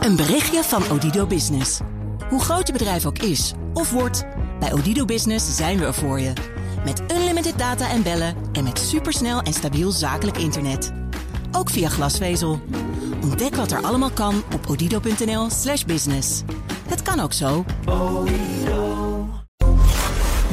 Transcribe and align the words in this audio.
Een 0.00 0.16
berichtje 0.16 0.62
van 0.62 0.82
Odido 0.90 1.26
Business. 1.26 1.80
Hoe 2.28 2.40
groot 2.40 2.66
je 2.66 2.72
bedrijf 2.72 3.06
ook 3.06 3.18
is 3.18 3.52
of 3.74 3.90
wordt, 3.90 4.24
bij 4.60 4.72
Odido 4.72 5.04
Business 5.04 5.56
zijn 5.56 5.78
we 5.78 5.84
er 5.84 5.94
voor 5.94 6.20
je. 6.20 6.32
Met 6.84 7.02
unlimited 7.12 7.58
data 7.58 7.90
en 7.90 8.02
bellen 8.02 8.34
en 8.52 8.64
met 8.64 8.78
supersnel 8.78 9.40
en 9.40 9.52
stabiel 9.52 9.90
zakelijk 9.90 10.36
internet. 10.38 10.92
Ook 11.52 11.70
via 11.70 11.88
glasvezel. 11.88 12.60
Ontdek 13.22 13.54
wat 13.54 13.70
er 13.70 13.82
allemaal 13.82 14.10
kan 14.10 14.42
op 14.54 14.66
odido.nl/slash 14.68 15.84
business. 15.84 16.42
Het 16.88 17.02
kan 17.02 17.20
ook 17.20 17.32
zo. 17.32 17.64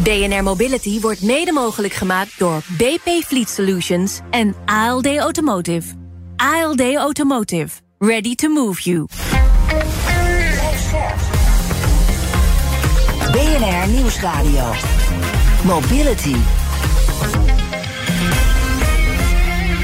BNR 0.03 0.43
Mobility 0.43 0.99
wordt 0.99 1.21
mede 1.21 1.51
mogelijk 1.51 1.93
gemaakt 1.93 2.39
door 2.39 2.61
BP 2.77 3.23
Fleet 3.25 3.49
Solutions 3.49 4.19
en 4.29 4.55
ALD 4.65 5.17
Automotive. 5.17 5.95
ALD 6.35 6.95
Automotive. 6.95 7.86
Ready 7.99 8.35
to 8.35 8.49
move 8.49 8.79
you. 8.81 9.07
BNR 13.31 13.87
Nieuwsradio. 13.87 14.71
Mobility. 15.65 16.35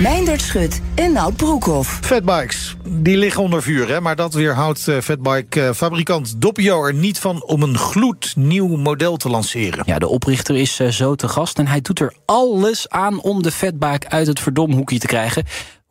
Meindert 0.02 0.42
Schut 0.42 0.82
en 0.96 1.12
Nout 1.12 1.36
Broekhoff. 1.36 2.00
Fatbikes, 2.02 2.76
die 2.88 3.18
liggen 3.18 3.44
onder 3.44 3.62
vuur, 3.62 3.90
hè? 3.90 4.02
maar 4.02 4.16
dat 4.16 4.34
weerhoudt 4.34 4.88
uh, 4.88 5.00
fatbike-fabrikant 5.00 6.42
Doppio 6.42 6.86
er 6.86 6.94
niet 6.94 7.20
van 7.20 7.44
om 7.44 7.64
een 7.64 7.78
gloednieuw 7.78 8.76
model 8.76 9.18
te 9.18 9.30
lanceren. 9.30 9.84
Ja, 9.86 10.00
de 10.00 10.08
oprichter 10.08 10.56
is 10.56 10.80
uh, 10.80 10.88
zo 10.88 11.16
te 11.16 11.28
gast 11.28 11.60
en 11.60 11.68
hij 11.68 11.82
doet 11.82 12.00
er 12.00 12.14
alles 12.26 12.90
aan 12.90 13.22
om 13.22 13.44
de 13.44 13.52
fatbike 13.52 14.10
uit 14.10 14.28
het 14.28 14.40
verdomhoekje 14.40 15.00
te 15.00 15.08
krijgen. 15.08 15.44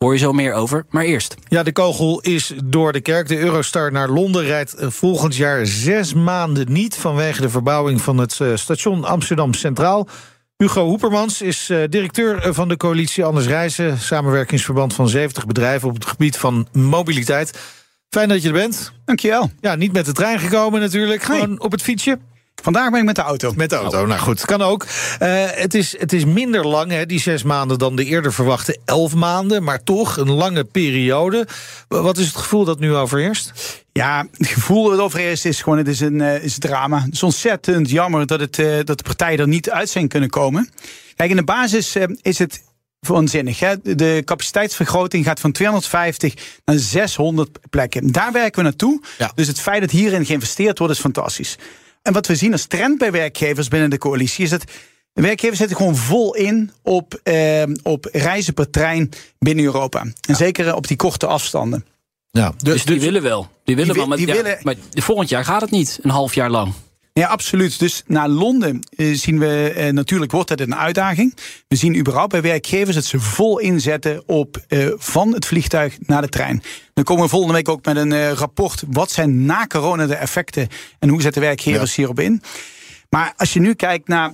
Hoor 0.03 0.13
je 0.13 0.19
zo 0.19 0.33
meer 0.33 0.53
over, 0.53 0.85
maar 0.91 1.05
eerst. 1.05 1.35
Ja, 1.49 1.63
de 1.63 1.73
kogel 1.73 2.21
is 2.21 2.53
door 2.65 2.93
de 2.93 3.01
kerk. 3.01 3.29
De 3.29 3.39
Eurostar 3.39 3.93
naar 3.93 4.09
Londen 4.09 4.45
rijdt 4.45 4.75
volgend 4.79 5.37
jaar 5.37 5.67
zes 5.67 6.15
maanden 6.15 6.73
niet... 6.73 6.97
vanwege 6.97 7.41
de 7.41 7.49
verbouwing 7.49 8.01
van 8.01 8.19
het 8.19 8.41
station 8.55 9.05
Amsterdam 9.05 9.55
Centraal. 9.55 10.09
Hugo 10.57 10.85
Hoepermans 10.85 11.43
is 11.43 11.71
uh, 11.71 11.79
directeur 11.89 12.55
van 12.55 12.69
de 12.69 12.77
coalitie 12.77 13.25
Anders 13.25 13.47
Reizen... 13.47 13.99
samenwerkingsverband 13.99 14.95
van 14.95 15.09
70 15.09 15.47
bedrijven 15.47 15.89
op 15.89 15.95
het 15.95 16.07
gebied 16.07 16.37
van 16.37 16.69
mobiliteit. 16.73 17.59
Fijn 18.09 18.29
dat 18.29 18.43
je 18.43 18.49
er 18.49 18.55
bent. 18.55 18.93
Dankjewel. 19.05 19.51
Ja, 19.61 19.75
niet 19.75 19.93
met 19.93 20.05
de 20.05 20.13
trein 20.13 20.39
gekomen 20.39 20.81
natuurlijk, 20.81 21.23
gewoon 21.23 21.49
nee. 21.49 21.61
op 21.61 21.73
het 21.73 21.83
fietsje. 21.83 22.19
Vandaag 22.63 22.91
ben 22.91 23.01
ik 23.01 23.07
met 23.07 23.17
de 23.17 23.23
auto. 23.23 23.53
Met 23.57 23.71
de 23.71 23.77
auto, 23.77 24.07
nou 24.07 24.21
goed, 24.21 24.45
kan 24.45 24.63
ook. 24.63 24.83
Uh, 24.83 24.89
het, 25.51 25.75
is, 25.75 25.99
het 25.99 26.13
is 26.13 26.25
minder 26.25 26.67
lang, 26.67 26.91
hè, 26.91 27.07
die 27.07 27.21
zes 27.21 27.43
maanden, 27.43 27.79
dan 27.79 27.97
de 27.97 28.05
eerder 28.05 28.33
verwachte 28.33 28.79
elf 28.85 29.15
maanden. 29.15 29.63
Maar 29.63 29.83
toch 29.83 30.17
een 30.17 30.31
lange 30.31 30.65
periode. 30.65 31.47
Wat 31.89 32.19
is 32.19 32.27
het 32.27 32.37
gevoel 32.37 32.65
dat 32.65 32.79
nu 32.79 32.95
overheerst? 32.95 33.53
Ja, 33.93 34.27
het 34.37 34.47
gevoel 34.47 34.91
dat 34.91 34.99
overheerst 34.99 35.45
is 35.45 35.63
gewoon, 35.63 35.79
het 35.79 35.89
is 35.89 36.01
een, 36.01 36.21
uh, 36.21 36.45
is 36.45 36.59
drama. 36.59 37.03
Het 37.03 37.13
is 37.13 37.23
ontzettend 37.23 37.91
jammer 37.91 38.27
dat, 38.27 38.41
het, 38.41 38.59
uh, 38.59 38.75
dat 38.85 38.99
de 38.99 39.05
partijen 39.05 39.39
er 39.39 39.49
niet 39.49 39.71
uit 39.71 39.89
zijn 39.89 40.09
kunnen 40.09 40.31
komen. 40.31 40.71
Kijk, 41.17 41.31
in 41.31 41.37
de 41.37 41.45
basis 41.45 41.97
is 42.23 42.39
het 42.39 42.63
waanzinnig. 43.09 43.61
Hè? 43.61 43.75
De 43.83 44.23
capaciteitsvergroting 44.25 45.25
gaat 45.25 45.41
van 45.41 45.53
250 45.53 46.35
naar 46.65 46.79
600 46.79 47.59
plekken. 47.71 48.13
Daar 48.13 48.33
werken 48.33 48.57
we 48.57 48.63
naartoe. 48.63 49.03
Ja. 49.19 49.33
Dus 49.35 49.47
het 49.47 49.61
feit 49.61 49.81
dat 49.81 49.91
hierin 49.91 50.27
geïnvesteerd 50.27 50.79
wordt, 50.79 50.95
is 50.95 51.01
fantastisch. 51.01 51.57
En 52.03 52.13
wat 52.13 52.27
we 52.27 52.35
zien 52.35 52.53
als 52.53 52.67
trend 52.67 52.99
bij 52.99 53.13
werkgevers 53.13 53.69
binnen 53.69 53.91
de 53.91 53.99
coalitie 53.99 54.45
is 54.45 54.51
dat 54.51 54.65
de 55.13 55.23
werkgevers 55.23 55.59
zetten 55.59 55.77
gewoon 55.77 55.97
vol 55.97 56.35
in 56.35 56.71
op, 56.83 57.21
eh, 57.23 57.63
op 57.83 58.09
reizen 58.13 58.55
per 58.55 58.71
trein 58.71 59.11
binnen 59.39 59.65
Europa. 59.65 60.01
En 60.01 60.15
ja. 60.21 60.35
zeker 60.35 60.75
op 60.75 60.87
die 60.87 60.97
korte 60.97 61.27
afstanden. 61.27 61.85
Ja, 62.31 62.53
dus, 62.57 62.73
dus 62.73 62.85
die 62.85 63.01
willen 63.01 63.23
wel. 63.23 63.49
Die 63.65 63.77
willen 63.77 63.91
die, 63.91 64.01
wel, 64.01 64.09
maar, 64.09 64.17
die 64.17 64.27
ja, 64.27 64.35
willen, 64.35 64.59
maar 64.63 64.75
volgend 64.91 65.29
jaar 65.29 65.45
gaat 65.45 65.61
het 65.61 65.71
niet, 65.71 65.99
een 66.03 66.11
half 66.11 66.35
jaar 66.35 66.51
lang. 66.51 66.73
Ja, 67.15 67.27
absoluut. 67.27 67.79
Dus 67.79 68.03
naar 68.07 68.29
Londen 68.29 68.81
eh, 68.97 69.15
zien 69.15 69.39
we 69.39 69.73
eh, 69.77 69.93
natuurlijk 69.93 70.33
wordt 70.33 70.49
het 70.49 70.61
een 70.61 70.77
uitdaging. 70.77 71.37
We 71.69 71.77
zien 71.77 71.97
überhaupt 71.97 72.33
bij 72.33 72.43
werkgevers 72.43 72.95
dat 72.95 73.05
ze 73.05 73.21
vol 73.21 73.59
inzetten 73.59 74.23
op 74.29 74.65
eh, 74.69 74.89
van 74.97 75.35
het 75.35 75.47
vliegtuig 75.47 75.97
naar 76.01 76.23
de 76.23 76.29
trein. 76.29 76.63
Dan 76.95 77.05
komen 77.05 77.25
we 77.25 77.31
volgende 77.31 77.55
week 77.55 77.69
ook 77.69 77.85
met 77.85 77.97
een 77.97 78.35
rapport. 78.35 78.83
Wat 78.91 79.11
zijn 79.11 79.45
na 79.45 79.67
corona 79.67 80.07
de 80.07 80.15
effecten 80.15 80.69
en 80.99 81.09
hoe 81.09 81.23
zetten 81.23 81.43
werkgevers 81.43 81.91
ja. 81.91 81.97
hierop 81.97 82.21
in? 82.21 82.43
Maar 83.11 83.33
als 83.37 83.53
je 83.53 83.61
nu 83.61 83.75
kijkt 83.75 84.09
naar 84.09 84.33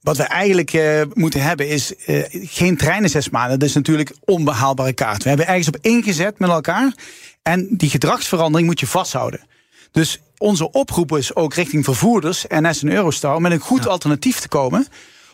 wat 0.00 0.16
we 0.16 0.22
eigenlijk 0.22 0.72
uh, 0.72 1.02
moeten 1.14 1.42
hebben 1.42 1.68
is 1.68 1.92
uh, 2.06 2.24
geen 2.30 2.76
treinen 2.76 3.10
zes 3.10 3.30
maanden. 3.30 3.58
Dat 3.58 3.68
is 3.68 3.74
natuurlijk 3.74 4.12
onbehaalbare 4.24 4.92
kaart. 4.92 5.22
We 5.22 5.28
hebben 5.28 5.46
ergens 5.46 5.68
op 5.68 5.76
ingezet 5.80 6.38
met 6.38 6.50
elkaar. 6.50 6.94
En 7.42 7.68
die 7.70 7.90
gedragsverandering 7.90 8.68
moet 8.68 8.80
je 8.80 8.86
vasthouden. 8.86 9.46
Dus 9.90 10.20
onze 10.38 10.70
oproep 10.70 11.16
is 11.16 11.34
ook 11.34 11.54
richting 11.54 11.84
vervoerders, 11.84 12.44
NS 12.48 12.82
en 12.82 12.92
Eurostar, 12.92 13.40
met 13.40 13.52
een 13.52 13.58
goed 13.58 13.84
ja. 13.84 13.90
alternatief 13.90 14.40
te 14.40 14.48
komen. 14.48 14.86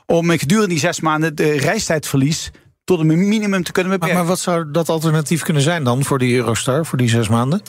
Om 0.07 0.31
gedurende 0.31 0.69
die 0.69 0.79
zes 0.79 1.01
maanden 1.01 1.35
de 1.35 1.53
reistijdverlies 1.53 2.51
tot 2.85 3.01
een 3.01 3.29
minimum 3.29 3.65
te 3.65 3.73
kunnen 3.73 3.93
beperken. 3.93 4.17
Maar, 4.17 4.27
maar 4.27 4.35
wat 4.35 4.43
zou 4.43 4.71
dat 4.71 4.89
alternatief 4.89 5.43
kunnen 5.43 5.63
zijn 5.63 5.85
dan 5.85 6.05
voor 6.05 6.19
die 6.19 6.37
Eurostar, 6.37 6.87
voor 6.87 6.99
die 6.99 7.09
zes 7.09 7.29
maanden? 7.29 7.63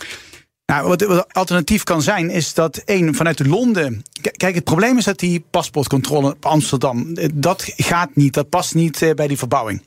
Nou, 0.65 0.87
wat, 0.87 1.01
wat 1.01 1.33
alternatief 1.33 1.83
kan 1.83 2.01
zijn, 2.01 2.29
is 2.29 2.53
dat 2.53 2.77
één 2.77 3.15
vanuit 3.15 3.47
Londen. 3.47 4.03
Kijk, 4.37 4.55
het 4.55 4.63
probleem 4.63 4.97
is 4.97 5.03
dat 5.03 5.19
die 5.19 5.45
paspoortcontrole 5.49 6.29
op 6.31 6.45
Amsterdam. 6.45 7.15
dat 7.33 7.73
gaat 7.75 8.15
niet, 8.15 8.33
dat 8.33 8.49
past 8.49 8.75
niet 8.75 9.01
uh, 9.01 9.13
bij 9.13 9.27
die 9.27 9.37
verbouwing. 9.37 9.81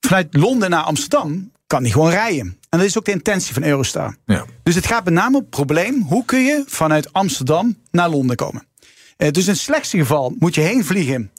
Vanuit 0.00 0.36
Londen 0.36 0.70
naar 0.70 0.82
Amsterdam 0.82 1.52
kan 1.66 1.82
die 1.82 1.92
gewoon 1.92 2.10
rijden. 2.10 2.59
En 2.70 2.78
dat 2.78 2.86
is 2.86 2.98
ook 2.98 3.04
de 3.04 3.10
intentie 3.10 3.54
van 3.54 3.62
Eurostar. 3.62 4.16
Ja. 4.24 4.44
Dus 4.62 4.74
het 4.74 4.86
gaat 4.86 5.04
met 5.04 5.12
name 5.12 5.36
op 5.36 5.42
het 5.42 5.50
probleem: 5.50 6.02
hoe 6.02 6.24
kun 6.24 6.44
je 6.44 6.64
vanuit 6.66 7.12
Amsterdam 7.12 7.76
naar 7.90 8.08
Londen 8.08 8.36
komen? 8.36 8.66
Uh, 9.18 9.30
dus 9.30 9.44
in 9.44 9.52
het 9.52 9.60
slechtste 9.60 9.98
geval 9.98 10.34
moet 10.38 10.54
je 10.54 10.60
heen 10.60 10.84
vliegen 10.84 11.30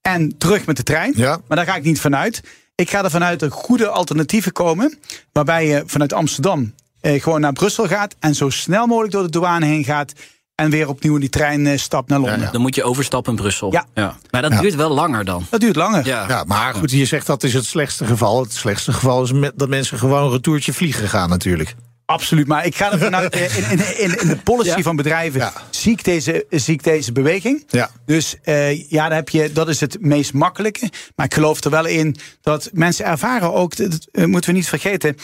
en 0.00 0.38
terug 0.38 0.66
met 0.66 0.76
de 0.76 0.82
trein. 0.82 1.12
Ja. 1.16 1.40
Maar 1.48 1.56
daar 1.56 1.66
ga 1.66 1.76
ik 1.76 1.84
niet 1.84 2.00
vanuit. 2.00 2.42
Ik 2.74 2.90
ga 2.90 3.04
er 3.04 3.10
vanuit 3.10 3.40
dat 3.40 3.52
goede 3.52 3.88
alternatieven 3.88 4.52
komen. 4.52 4.98
Waarbij 5.32 5.66
je 5.66 5.82
vanuit 5.86 6.12
Amsterdam 6.12 6.74
eh, 7.00 7.22
gewoon 7.22 7.40
naar 7.40 7.52
Brussel 7.52 7.86
gaat. 7.86 8.14
En 8.18 8.34
zo 8.34 8.50
snel 8.50 8.86
mogelijk 8.86 9.12
door 9.12 9.22
de 9.22 9.30
douane 9.30 9.66
heen 9.66 9.84
gaat. 9.84 10.12
En 10.58 10.70
weer 10.70 10.88
opnieuw 10.88 11.14
in 11.14 11.20
die 11.20 11.28
trein 11.28 11.66
uh, 11.66 11.78
stapt 11.78 12.08
naar 12.08 12.18
Londen. 12.18 12.40
Ja, 12.40 12.50
dan 12.50 12.60
moet 12.60 12.74
je 12.74 12.82
overstappen 12.82 13.32
in 13.32 13.38
Brussel. 13.38 13.72
Ja. 13.72 13.86
ja. 13.94 14.18
Maar 14.30 14.42
dat 14.42 14.60
duurt 14.60 14.74
wel 14.74 14.90
langer 14.90 15.24
dan. 15.24 15.46
Dat 15.50 15.60
duurt 15.60 15.76
langer. 15.76 16.06
Ja, 16.06 16.24
ja 16.28 16.44
maar 16.44 16.74
goed, 16.74 16.90
je 16.90 17.04
zegt 17.04 17.26
dat 17.26 17.42
is 17.42 17.54
het 17.54 17.64
slechtste 17.64 18.04
geval. 18.04 18.42
Het 18.42 18.52
slechtste 18.52 18.92
geval 18.92 19.22
is 19.22 19.32
met, 19.32 19.52
dat 19.56 19.68
mensen 19.68 19.98
gewoon 19.98 20.24
een 20.24 20.30
retourtje 20.30 20.72
vliegen 20.72 21.08
gaan 21.08 21.28
natuurlijk. 21.28 21.74
Absoluut, 22.04 22.46
maar 22.46 22.66
ik 22.66 22.76
ga 22.76 22.92
er 22.92 22.98
vanuit. 22.98 23.36
In, 23.36 23.70
in, 23.70 23.98
in, 23.98 24.20
in 24.20 24.28
de 24.28 24.36
policy 24.36 24.76
ja. 24.76 24.82
van 24.82 24.96
bedrijven 24.96 25.40
ja. 25.40 25.52
zie, 25.70 25.92
ik 25.92 26.04
deze, 26.04 26.46
zie 26.50 26.74
ik 26.74 26.84
deze 26.84 27.12
beweging. 27.12 27.64
Ja. 27.68 27.90
Dus 28.06 28.36
uh, 28.44 28.90
ja, 28.90 29.08
dan 29.08 29.16
heb 29.16 29.28
je, 29.28 29.52
dat 29.52 29.68
is 29.68 29.80
het 29.80 29.96
meest 30.00 30.32
makkelijke. 30.32 30.90
Maar 31.16 31.26
ik 31.26 31.34
geloof 31.34 31.64
er 31.64 31.70
wel 31.70 31.86
in 31.86 32.16
dat 32.40 32.70
mensen 32.72 33.04
ervaren 33.04 33.52
ook, 33.52 33.76
dat 33.76 34.08
moeten 34.12 34.50
we 34.50 34.56
niet 34.56 34.68
vergeten, 34.68 35.16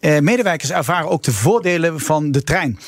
uh, 0.00 0.18
medewerkers 0.18 0.70
ervaren 0.70 1.08
ook 1.08 1.22
de 1.22 1.32
voordelen 1.32 2.00
van 2.00 2.30
de 2.32 2.42
trein. 2.42 2.78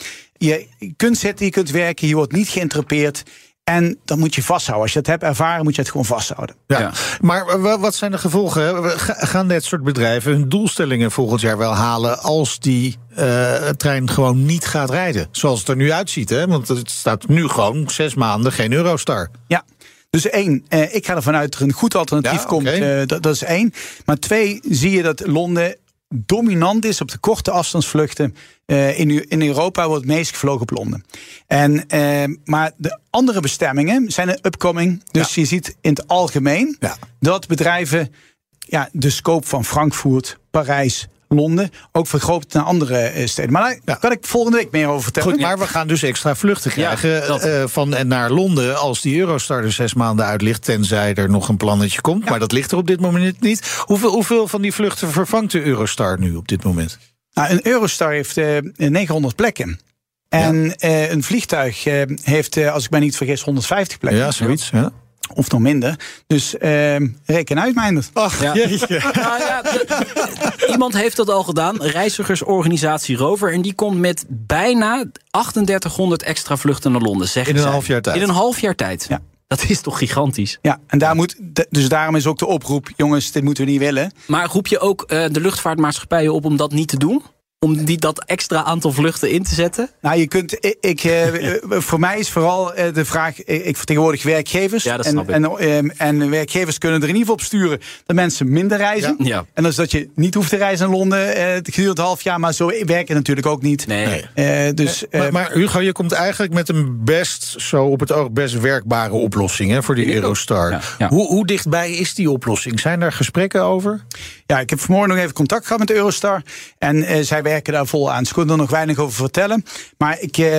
Je 0.46 0.92
kunt 0.96 1.18
zitten, 1.18 1.46
je 1.46 1.52
kunt 1.52 1.70
werken, 1.70 2.08
je 2.08 2.14
wordt 2.14 2.32
niet 2.32 2.48
geïnterrupeerd. 2.48 3.22
En 3.64 3.98
dat 4.04 4.18
moet 4.18 4.34
je 4.34 4.42
vasthouden. 4.42 4.82
Als 4.82 4.92
je 4.92 4.98
het 4.98 5.08
hebt 5.08 5.22
ervaren, 5.22 5.64
moet 5.64 5.74
je 5.74 5.80
het 5.80 5.90
gewoon 5.90 6.06
vasthouden. 6.06 6.56
Ja. 6.66 6.78
ja. 6.78 6.92
Maar 7.20 7.60
wat 7.80 7.94
zijn 7.94 8.10
de 8.10 8.18
gevolgen? 8.18 8.90
Gaan 9.00 9.48
dit 9.48 9.64
soort 9.64 9.82
bedrijven 9.82 10.32
hun 10.32 10.48
doelstellingen 10.48 11.10
volgend 11.10 11.40
jaar 11.40 11.58
wel 11.58 11.74
halen 11.74 12.18
als 12.22 12.58
die 12.58 12.96
uh, 13.18 13.68
trein 13.68 14.10
gewoon 14.10 14.44
niet 14.44 14.66
gaat 14.66 14.90
rijden? 14.90 15.28
Zoals 15.30 15.58
het 15.58 15.68
er 15.68 15.76
nu 15.76 15.92
uitziet, 15.92 16.28
hè? 16.28 16.46
Want 16.46 16.68
het 16.68 16.90
staat 16.90 17.28
nu 17.28 17.48
gewoon 17.48 17.90
zes 17.90 18.14
maanden 18.14 18.52
geen 18.52 18.72
Eurostar. 18.72 19.30
Ja. 19.46 19.64
Dus 20.10 20.30
één, 20.30 20.64
eh, 20.68 20.94
ik 20.94 21.06
ga 21.06 21.14
ervan 21.14 21.36
uit 21.36 21.52
dat 21.52 21.60
er 21.60 21.66
een 21.66 21.72
goed 21.72 21.94
alternatief 21.94 22.40
ja, 22.40 22.46
komt. 22.46 22.66
Okay. 22.66 23.00
Uh, 23.00 23.06
dat, 23.06 23.22
dat 23.22 23.34
is 23.34 23.42
één. 23.42 23.72
Maar 24.04 24.16
twee, 24.16 24.60
zie 24.68 24.90
je 24.90 25.02
dat 25.02 25.26
Londen 25.26 25.76
dominant 26.14 26.84
is 26.84 27.00
op 27.00 27.10
de 27.10 27.18
korte 27.18 27.50
afstandsvluchten. 27.50 28.36
Uh, 28.66 28.98
in, 28.98 29.28
in 29.28 29.42
Europa 29.42 29.86
wordt 29.86 30.04
het 30.04 30.14
meest 30.14 30.30
gevlogen 30.30 30.60
op 30.60 30.70
Londen. 30.70 31.04
En, 31.46 31.84
uh, 31.94 32.36
maar 32.44 32.72
de 32.76 32.98
andere 33.10 33.40
bestemmingen 33.40 34.10
zijn 34.10 34.28
een 34.28 34.38
upcoming. 34.42 35.02
Dus 35.10 35.34
ja. 35.34 35.40
je 35.42 35.48
ziet 35.48 35.76
in 35.80 35.90
het 35.90 36.08
algemeen 36.08 36.76
ja. 36.80 36.96
dat 37.20 37.46
bedrijven 37.46 38.14
ja, 38.58 38.88
de 38.92 39.10
scope 39.10 39.46
van 39.46 39.64
Frankfurt, 39.64 40.38
Parijs, 40.50 41.08
Londen 41.34 41.70
ook 41.92 42.06
vergroot 42.06 42.52
naar 42.52 42.62
andere 42.62 43.22
steden. 43.24 43.52
Maar 43.52 43.62
daar 43.62 43.80
ja. 43.84 43.94
kan 43.94 44.12
ik 44.12 44.26
volgende 44.26 44.56
week 44.56 44.70
meer 44.70 44.88
over 44.88 45.02
vertellen. 45.02 45.30
Goed, 45.30 45.40
maar 45.40 45.58
we 45.58 45.66
gaan 45.66 45.86
dus 45.86 46.02
extra 46.02 46.34
vluchten 46.34 46.70
krijgen 46.70 47.10
ja, 47.10 47.46
uh, 47.46 47.66
van 47.66 47.94
en 47.94 48.08
naar 48.08 48.30
Londen 48.30 48.78
als 48.78 49.00
die 49.00 49.18
Eurostar 49.18 49.62
er 49.62 49.72
zes 49.72 49.94
maanden 49.94 50.26
uit 50.26 50.42
ligt, 50.42 50.64
tenzij 50.64 51.14
er 51.14 51.30
nog 51.30 51.48
een 51.48 51.56
plannetje 51.56 52.00
komt. 52.00 52.24
Ja. 52.24 52.30
Maar 52.30 52.38
dat 52.38 52.52
ligt 52.52 52.72
er 52.72 52.78
op 52.78 52.86
dit 52.86 53.00
moment 53.00 53.40
niet. 53.40 53.82
Hoeveel, 53.84 54.10
hoeveel 54.10 54.48
van 54.48 54.62
die 54.62 54.72
vluchten 54.72 55.10
vervangt 55.10 55.52
de 55.52 55.62
Eurostar 55.62 56.18
nu 56.18 56.34
op 56.34 56.48
dit 56.48 56.64
moment? 56.64 56.98
Nou, 57.32 57.50
een 57.50 57.66
Eurostar 57.66 58.10
heeft 58.10 58.36
uh, 58.36 58.58
900 58.76 59.36
plekken. 59.36 59.80
En 60.28 60.74
uh, 60.84 61.10
een 61.10 61.22
vliegtuig 61.22 61.84
heeft, 62.22 62.56
als 62.66 62.84
ik 62.84 62.90
mij 62.90 63.00
niet 63.00 63.16
vergis, 63.16 63.42
150 63.42 63.98
plekken. 63.98 64.22
Ja, 64.22 64.30
zoiets. 64.30 64.70
Ja. 64.70 64.92
Of 65.34 65.50
nog 65.50 65.60
minder. 65.60 65.98
Dus 66.26 66.58
ehm, 66.58 67.08
reken 67.24 67.60
uit, 67.60 67.74
Meindert. 67.74 68.10
Ach, 68.12 68.42
Ja. 68.42 68.54
jeetje. 68.54 69.00
Nou 69.14 69.40
ja, 69.40 69.62
de- 69.62 70.66
iemand 70.70 70.94
heeft 70.94 71.16
dat 71.16 71.30
al 71.30 71.42
gedaan. 71.42 71.76
Reizigersorganisatie 71.82 73.16
Rover. 73.16 73.52
En 73.52 73.62
die 73.62 73.74
komt 73.74 73.98
met 73.98 74.24
bijna 74.28 75.04
3800 75.30 76.22
extra 76.22 76.56
vluchten 76.56 76.92
naar 76.92 77.00
Londen. 77.00 77.28
In 77.34 77.46
een 77.54 77.58
zij. 77.58 77.70
half 77.70 77.86
jaar 77.86 78.00
tijd. 78.02 78.16
In 78.16 78.22
een 78.22 78.28
half 78.30 78.60
jaar 78.60 78.74
tijd. 78.74 79.06
Ja. 79.08 79.20
Dat 79.46 79.64
is 79.68 79.80
toch 79.80 79.98
gigantisch. 79.98 80.58
Ja, 80.62 80.78
en 80.86 80.98
daar 80.98 81.14
moet, 81.14 81.36
dus 81.70 81.88
daarom 81.88 82.16
is 82.16 82.26
ook 82.26 82.38
de 82.38 82.46
oproep: 82.46 82.90
jongens, 82.96 83.32
dit 83.32 83.42
moeten 83.42 83.64
we 83.64 83.70
niet 83.70 83.80
willen. 83.80 84.12
Maar 84.26 84.46
roep 84.48 84.66
je 84.66 84.78
ook 84.78 85.02
eh, 85.02 85.24
de 85.30 85.40
luchtvaartmaatschappijen 85.40 86.32
op 86.34 86.44
om 86.44 86.56
dat 86.56 86.72
niet 86.72 86.88
te 86.88 86.96
doen? 86.96 87.22
Om 87.64 87.84
die, 87.84 87.98
dat 87.98 88.24
extra 88.24 88.64
aantal 88.64 88.92
vluchten 88.92 89.30
in 89.30 89.42
te 89.42 89.54
zetten? 89.54 89.90
Nou, 90.00 90.18
je 90.18 90.26
kunt, 90.26 90.52
ik, 90.64 90.76
ik, 90.80 91.04
eh, 91.04 91.26
eh, 91.54 91.62
voor 91.68 92.00
mij 92.00 92.18
is 92.18 92.30
vooral 92.30 92.74
eh, 92.74 92.94
de 92.94 93.04
vraag: 93.04 93.44
ik 93.44 93.76
vertegenwoordig 93.76 94.22
werkgevers. 94.22 94.84
Ja, 94.84 94.96
dat 94.96 95.06
en, 95.06 95.12
snap 95.12 95.28
ik. 95.28 95.34
en, 95.34 95.44
ehm, 95.44 95.88
en 95.96 96.30
werkgevers 96.30 96.78
kunnen 96.78 97.02
er 97.02 97.08
in 97.08 97.14
ieder 97.14 97.28
geval 97.28 97.34
op 97.34 97.40
sturen 97.40 97.80
dat 98.06 98.16
mensen 98.16 98.52
minder 98.52 98.78
reizen. 98.78 99.14
Ja. 99.18 99.24
Ja. 99.32 99.44
En 99.54 99.62
dat 99.62 99.70
is 99.72 99.76
dat 99.76 99.90
je 99.90 100.08
niet 100.14 100.34
hoeft 100.34 100.48
te 100.48 100.56
reizen 100.56 100.88
naar 100.88 100.96
Londen 100.96 101.34
eh, 101.34 101.54
gedurende 101.54 101.88
het 101.88 101.98
half 101.98 102.22
jaar, 102.22 102.40
maar 102.40 102.52
zo 102.52 102.66
werkt 102.66 103.08
het 103.08 103.16
natuurlijk 103.16 103.46
ook 103.46 103.62
niet. 103.62 103.86
Nee. 103.86 104.24
Eh, 104.34 104.74
dus, 104.74 105.08
eh, 105.08 105.20
Maar, 105.20 105.32
maar 105.32 105.52
Hugo, 105.52 105.80
je 105.80 105.92
komt 105.92 106.12
eigenlijk 106.12 106.52
met 106.52 106.68
een 106.68 107.04
best, 107.04 107.54
zo 107.60 107.84
op 107.84 108.00
het 108.00 108.12
oog, 108.12 108.30
best 108.30 108.60
werkbare 108.60 109.12
oplossing 109.12 109.70
hè, 109.70 109.82
voor 109.82 109.94
die 109.94 110.14
Eurostar. 110.14 110.70
Ja, 110.70 110.80
ja. 110.98 111.08
Hoe, 111.08 111.26
hoe 111.26 111.46
dichtbij 111.46 111.92
is 111.92 112.14
die 112.14 112.30
oplossing? 112.30 112.80
Zijn 112.80 113.00
daar 113.00 113.12
gesprekken 113.12 113.62
over? 113.62 114.04
Ja, 114.52 114.60
ik 114.60 114.70
heb 114.70 114.80
vanmorgen 114.80 115.08
nog 115.14 115.18
even 115.18 115.32
contact 115.32 115.62
gehad 115.66 115.78
met 115.78 115.90
Eurostar. 115.90 116.42
En 116.78 117.02
eh, 117.02 117.22
zij 117.24 117.42
werken 117.42 117.72
daar 117.72 117.86
vol 117.86 118.12
aan. 118.12 118.24
Ze 118.26 118.32
kunnen 118.34 118.52
er 118.54 118.60
nog 118.60 118.70
weinig 118.70 118.98
over 118.98 119.14
vertellen. 119.16 119.64
Maar 119.98 120.16
ik, 120.20 120.38
eh, 120.38 120.56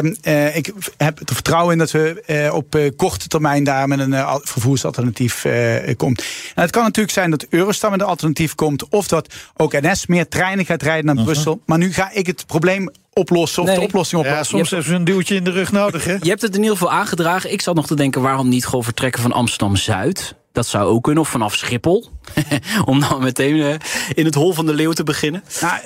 eh, 0.47 0.55
ik 0.55 0.71
heb 0.97 1.19
er 1.29 1.33
vertrouwen 1.33 1.71
in 1.73 1.77
dat 1.77 1.91
we 1.91 2.21
eh, 2.25 2.53
op 2.53 2.75
eh, 2.75 2.91
korte 2.95 3.27
termijn 3.27 3.63
daar 3.63 3.87
met 3.87 3.99
een 3.99 4.13
al- 4.13 4.41
vervoersalternatief 4.43 5.45
eh 5.45 5.95
komt. 5.97 6.23
En 6.55 6.61
het 6.61 6.71
kan 6.71 6.83
natuurlijk 6.83 7.13
zijn 7.13 7.29
dat 7.31 7.45
Eurostar 7.49 7.91
met 7.91 8.01
een 8.01 8.05
alternatief 8.07 8.55
komt. 8.55 8.89
Of 8.89 9.07
dat 9.07 9.33
ook 9.57 9.71
NS 9.81 10.05
meer 10.07 10.27
treinen 10.27 10.65
gaat 10.65 10.81
rijden 10.83 11.15
naar 11.15 11.23
Brussel. 11.25 11.61
Maar 11.65 11.77
nu 11.77 11.93
ga 11.93 12.11
ik 12.11 12.27
het 12.27 12.45
probleem 12.45 12.89
oplossen. 13.13 13.61
Of 13.61 13.67
Nee. 13.67 13.77
de 13.77 13.83
oplossing 13.85 14.21
Ja, 14.23 14.29
oplossen. 14.29 14.57
soms 14.57 14.69
hebben 14.69 14.89
ze 14.89 14.95
een 14.95 15.03
duwtje 15.03 15.35
in 15.35 15.43
de 15.43 15.51
rug 15.51 15.71
nodig, 15.71 16.05
hè? 16.05 16.15
Je 16.21 16.29
hebt 16.29 16.41
het 16.41 16.55
in 16.55 16.61
ieder 16.61 16.77
geval 16.77 16.91
aangedragen. 16.93 17.51
Ik 17.51 17.61
zat 17.61 17.75
nog 17.75 17.87
te 17.87 17.95
denken, 17.95 18.21
waarom 18.21 18.49
niet 18.49 18.65
gewoon 18.65 18.83
vertrekken 18.83 19.21
van 19.21 19.31
Amsterdam-Zuid? 19.31 20.35
Dat 20.53 20.67
zou 20.67 20.85
ook 20.85 21.03
kunnen, 21.03 21.21
of 21.23 21.29
vanaf 21.29 21.55
Schiphol. 21.55 22.09
Om 22.85 22.99
dan 22.99 23.21
meteen 23.21 23.61
eh, 23.61 23.75
in 24.13 24.25
het 24.25 24.35
hol 24.35 24.53
van 24.53 24.65
de 24.65 24.73
leeuw 24.73 24.91
te 24.91 25.03
beginnen. 25.03 25.43
Nou, 25.61 25.79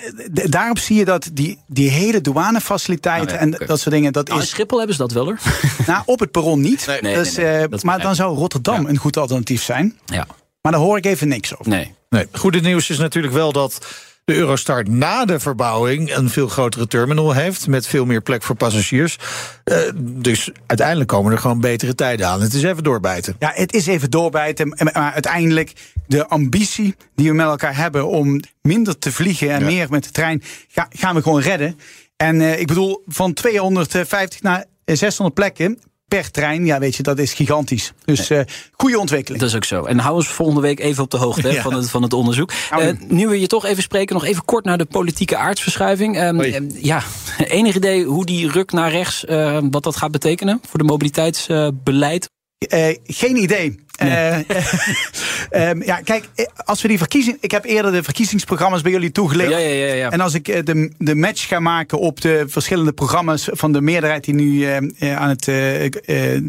daarop 0.49 0.79
zie 0.79 0.95
je 0.97 1.05
dat 1.05 1.29
die, 1.33 1.59
die 1.67 1.89
hele 1.89 2.21
douanefaciliteiten 2.21 3.35
ja, 3.35 3.41
en 3.41 3.51
dat 3.51 3.79
soort 3.79 3.95
dingen. 3.95 4.13
Dat 4.13 4.27
Nou, 4.27 4.39
in 4.39 4.45
is 4.45 4.51
Schiphol 4.51 4.77
hebben 4.77 4.95
ze 4.95 5.01
dat 5.01 5.11
wel 5.11 5.25
hoor. 5.25 5.39
nou, 5.87 6.01
op 6.05 6.19
het 6.19 6.31
perron 6.31 6.61
niet. 6.61 6.85
Nee, 6.87 7.01
nee, 7.01 7.15
Dus, 7.15 7.35
nee, 7.35 7.45
nee. 7.45 7.57
eh, 7.63 7.69
Dat 7.69 7.83
maar 7.83 8.01
dan 8.01 8.15
zou 8.15 8.35
Rotterdam 8.37 8.85
een 8.85 8.97
goed 8.97 9.17
alternatief 9.17 9.63
zijn. 9.63 9.99
Ja, 10.05 10.27
Maar 10.61 10.71
daar 10.71 10.81
hoor 10.81 10.97
ik 10.97 11.05
even 11.05 11.27
niks 11.27 11.53
over. 11.57 11.71
nee. 11.71 11.95
Nee. 12.09 12.27
Goede 12.31 12.59
nieuws 12.59 12.89
is 12.89 12.97
natuurlijk 12.97 13.33
wel 13.33 13.51
dat 13.51 13.85
de 14.27 14.35
Eurostar 14.35 14.89
na 14.89 15.25
de 15.25 15.39
verbouwing 15.39 16.15
een 16.15 16.29
veel 16.29 16.47
grotere 16.47 16.87
terminal 16.87 17.33
heeft. 17.33 17.67
Met 17.67 17.87
veel 17.87 18.05
meer 18.05 18.21
plek 18.21 18.43
voor 18.43 18.55
passagiers. 18.55 19.17
Eh, 19.63 19.77
dus 19.95 20.51
uiteindelijk 20.65 21.09
komen 21.09 21.31
er 21.31 21.37
gewoon 21.37 21.59
betere 21.61 21.95
tijden 21.95 22.27
aan. 22.27 22.41
Het 22.41 22.53
is 22.53 22.63
even 22.63 22.83
doorbijten. 22.83 23.35
Ja, 23.39 23.51
het 23.55 23.73
is 23.73 23.87
even 23.87 24.09
doorbijten. 24.11 24.67
Maar 24.93 24.93
uiteindelijk 25.13 25.73
de 26.07 26.27
ambitie 26.27 26.95
die 27.15 27.29
we 27.29 27.35
met 27.35 27.45
elkaar 27.45 27.75
hebben 27.77 28.07
om 28.07 28.39
minder 28.61 28.97
te 28.99 29.11
vliegen 29.11 29.49
en 29.51 29.59
Ja. 29.59 29.65
meer 29.65 29.87
met 29.89 30.03
de 30.03 30.11
trein, 30.11 30.43
ga- 30.67 30.87
gaan 30.89 31.15
we 31.15 31.21
gewoon 31.21 31.41
redden. 31.41 31.79
En 32.17 32.41
eh, 32.41 32.59
ik 32.59 32.67
bedoel, 32.67 33.03
van 33.07 33.33
250 33.33 34.41
naar 34.41 34.65
600 34.85 35.33
plekken 35.35 35.79
per 36.07 36.31
trein, 36.31 36.65
ja, 36.65 36.79
weet 36.79 36.95
je, 36.95 37.03
dat 37.03 37.19
is 37.19 37.33
gigantisch. 37.33 37.93
Dus 38.05 38.29
eh 38.29 38.41
goede 38.71 38.99
ontwikkeling. 38.99 39.41
Dat 39.41 39.49
is 39.49 39.55
ook 39.55 39.63
zo. 39.63 39.83
En 39.83 39.99
hou 39.99 40.15
ons 40.15 40.27
volgende 40.27 40.61
week 40.61 40.79
even 40.79 41.03
op 41.03 41.11
de 41.11 41.17
hoogte 41.17 41.51
Ja. 41.51 41.61
van, 41.61 41.73
het, 41.73 41.89
van 41.89 42.01
het 42.01 42.13
onderzoek. 42.13 42.51
Eh, 42.71 42.89
nu 43.07 43.27
we 43.27 43.39
je 43.39 43.47
toch 43.47 43.65
even 43.65 43.83
spreken, 43.83 44.15
nog 44.15 44.25
even 44.25 44.45
kort 44.45 44.65
naar 44.65 44.77
de 44.77 44.85
politieke 44.85 45.37
aardsverschuiving. 45.37 46.17
Ehm, 46.17 46.39
ehm, 46.39 46.65
ja, 46.73 47.03
enig 47.47 47.75
idee 47.75 48.03
hoe 48.05 48.25
die 48.25 48.51
ruk 48.51 48.71
naar 48.71 48.91
rechts, 48.91 49.25
eh, 49.25 49.57
wat 49.71 49.83
dat 49.83 49.95
gaat 49.95 50.11
betekenen 50.11 50.61
voor 50.69 50.79
de 50.79 50.85
mobiliteitsbeleid? 50.85 52.29
Eh, 52.57 52.95
geen 53.03 53.35
idee. 53.37 53.79
Eh, 53.97 54.37
ehm, 55.69 55.81
ja, 55.83 55.95
kijk, 56.03 56.29
eh, 56.35 56.45
als 56.65 56.81
we 56.81 56.87
die 56.87 56.97
verkiezing. 56.97 57.37
Ik 57.39 57.51
heb 57.51 57.65
eerder 57.65 57.91
de 57.91 58.03
verkiezingsprogramma's 58.03 58.81
bij 58.81 58.91
jullie 58.91 59.11
toegelicht. 59.11 59.49
ja, 59.49 59.57
ja, 59.57 59.85
ja, 59.85 59.93
ja. 59.93 60.11
En 60.11 60.21
als 60.21 60.33
ik 60.33 60.47
eh, 60.47 60.63
de, 60.63 60.91
de 60.97 61.15
match 61.15 61.47
ga 61.47 61.59
maken 61.59 61.99
op 61.99 62.21
de 62.21 62.45
verschillende 62.47 62.93
programma's 62.93 63.47
van 63.51 63.71
de 63.71 63.81
meerderheid 63.81 64.23
die 64.23 64.33
nu 64.33 64.65
eh, 64.65 64.77
eh, 65.11 65.17
aan 65.17 65.29
het. 65.29 65.47
eh, 65.47 65.85
eh, 65.85 65.91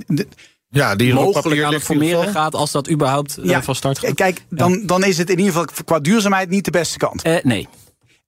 de- 0.07 0.27
Ja, 0.71 0.97
die 0.97 1.09
op 1.09 1.15
mogelijk 1.25 1.45
papier 1.47 1.65
aan 1.65 1.73
het 1.73 1.83
formeren 1.83 2.29
gaat 2.33 2.55
als 2.55 2.71
dat 2.73 2.91
überhaupt 2.91 3.37
eh, 3.37 3.63
van 3.63 3.75
start 3.75 3.99
gaat? 3.99 4.15
Kijk, 4.15 4.41
dan, 4.51 4.83
dan 4.87 5.05
is 5.05 5.19
het 5.19 5.31
in 5.31 5.39
ieder 5.39 5.53
geval 5.53 5.67
qua 5.85 5.99
duurzaamheid 6.01 6.49
niet 6.51 6.65
de 6.65 6.71
beste 6.71 6.99
kant. 6.99 7.23
Eh, 7.23 7.37
nee. 7.43 7.69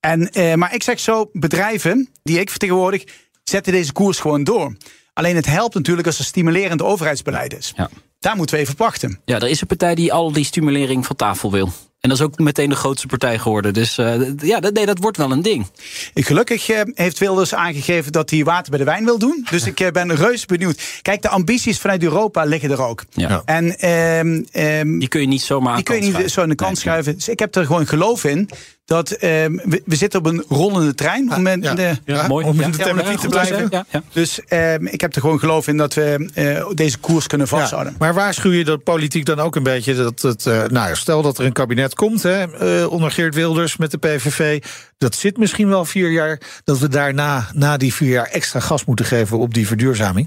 En, 0.01 0.31
eh, 0.31 0.55
maar 0.55 0.75
ik 0.75 0.83
zeg 0.83 1.01
zo, 1.01 1.31
bedrijven 1.33 2.09
die 2.23 2.41
ik 2.41 2.51
vertegenwoordig, 2.51 3.05
zetten 3.45 3.73
deze 3.73 3.93
koers 3.93 4.19
gewoon 4.19 4.45
door. 4.45 4.77
Alleen 5.13 5.37
het 5.37 5.47
helpt 5.47 5.75
natuurlijk 5.75 6.07
als 6.07 6.19
er 6.19 6.25
stimulerend 6.25 6.83
overheidsbeleid 6.83 7.57
is. 7.59 7.73
Ja. 7.77 7.91
Daar 8.21 8.37
moeten 8.37 8.57
we 8.57 8.61
even 8.61 8.75
op 8.75 8.79
wachten. 8.79 9.21
Ja, 9.25 9.37
er 9.37 9.49
is 9.49 9.61
een 9.61 9.67
partij 9.67 9.95
die 9.95 10.13
al 10.13 10.33
die 10.33 10.45
stimulering 10.45 11.07
van 11.07 11.17
tafel 11.17 11.51
wil. 11.51 11.73
En 12.01 12.09
dat 12.09 12.19
is 12.19 12.25
ook 12.25 12.39
meteen 12.39 12.69
de 12.69 12.75
grootste 12.75 13.07
partij 13.07 13.39
geworden. 13.39 13.75
Dus 13.75 13.99
eh, 13.99 14.21
ja, 14.37 14.61
dat, 14.61 14.73
nee, 14.73 14.87
dat 14.87 14.99
wordt 14.99 15.17
wel 15.17 15.31
een 15.31 15.43
ding. 15.43 15.67
Ik, 16.15 16.27
gelukkig 16.27 16.69
eh, 16.69 16.81
heeft 16.95 17.19
Wilders 17.19 17.55
aangegeven 17.55 18.13
dat 18.13 18.31
hij 18.31 18.45
water 18.45 18.71
bij 18.71 18.79
de 18.79 18.85
wijn 18.85 19.05
wil 19.05 19.19
doen. 19.19 19.47
Dus 19.51 19.67
ik 19.67 19.81
eh, 19.81 19.91
ben 19.91 20.15
reuze 20.15 20.47
benieuwd. 20.47 20.83
Kijk, 21.03 21.23
de 21.23 21.29
ambities 21.29 21.79
vanuit 21.79 22.03
Europa 22.03 22.45
liggen 22.45 22.71
er 22.71 22.83
ook. 22.83 23.05
Ja. 23.11 23.43
En 23.45 23.79
ehm, 23.79 24.43
ehm, 24.53 24.99
Die 24.99 25.09
kun 25.09 25.21
je 25.21 25.27
niet 25.27 25.43
zomaar 25.43 25.71
aan 25.71 25.77
die 25.77 25.85
kun 25.85 26.05
je 26.05 26.19
niet 26.19 26.31
zo 26.31 26.43
aan 26.43 26.49
de 26.49 26.55
kant 26.55 26.73
Nee, 26.73 26.81
schuiven. 26.81 27.15
Dus 27.15 27.29
ik 27.29 27.39
heb 27.39 27.55
er 27.55 27.67
gewoon 27.67 27.87
geloof 27.87 28.25
in 28.25 28.49
dat 28.91 29.11
ehm, 29.11 29.57
we, 29.65 29.83
we 29.85 29.97
zitten 29.97 30.19
op 30.19 30.27
een 30.27 30.45
rollende 30.49 30.95
trein. 30.95 31.35
Om 31.35 31.47
in 31.47 31.63
ja. 31.63 31.75
de, 31.75 31.97
Ja, 32.05 32.27
Mooi. 32.27 32.47
om 32.47 32.61
in 32.61 32.71
de 32.71 32.79
thematiek 32.79 33.19
te 33.19 33.29
blijven. 33.29 33.87
Dus 34.13 34.41
ehm, 34.45 34.87
ik 34.87 35.01
heb 35.01 35.15
er 35.15 35.21
gewoon 35.21 35.39
geloof 35.39 35.69
in 35.69 35.77
dat 35.77 35.95
we 35.95 36.31
eh, 36.35 36.67
deze 36.75 36.99
koers 36.99 37.27
kunnen 37.27 37.49
vasthouden. 37.49 37.95
maar 37.99 38.15
waarschuw 38.15 38.51
je 38.51 38.65
de 38.65 38.79
politiek 38.79 39.25
dan 39.25 39.39
ook 39.41 39.57
een 39.57 39.63
beetje 39.63 39.95
dat 39.95 40.23
het. 40.23 40.47
eh, 40.47 40.63
nou 40.65 40.97
stel 40.97 41.23
dat 41.23 41.39
er 41.39 41.45
een 41.45 41.53
kabinet 41.53 41.95
komt, 41.95 42.23
hè, 42.23 42.57
eh, 42.83 42.93
onder 42.93 43.11
Geert 43.11 43.35
Wilders 43.35 43.77
met 43.77 43.91
de 43.91 43.99
PVV. 43.99 44.63
Dat 44.99 45.15
zit 45.15 45.37
misschien 45.37 45.69
wel 45.69 45.85
vier 45.85 46.11
jaar. 46.11 46.41
Dat 46.65 46.79
we 46.79 46.89
daarna, 46.89 47.49
na 47.53 47.77
die 47.77 47.95
vier 47.95 48.11
jaar, 48.11 48.27
extra 48.27 48.61
gas 48.61 48.85
moeten 48.85 49.05
geven 49.05 49.39
op 49.39 49.55
die 49.55 49.67
verduurzaming. 49.67 50.27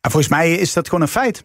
Ja, 0.00 0.10
volgens 0.10 0.28
mij 0.28 0.52
is 0.54 0.72
dat 0.72 0.84
gewoon 0.88 1.02
een 1.02 1.08
feit. 1.08 1.42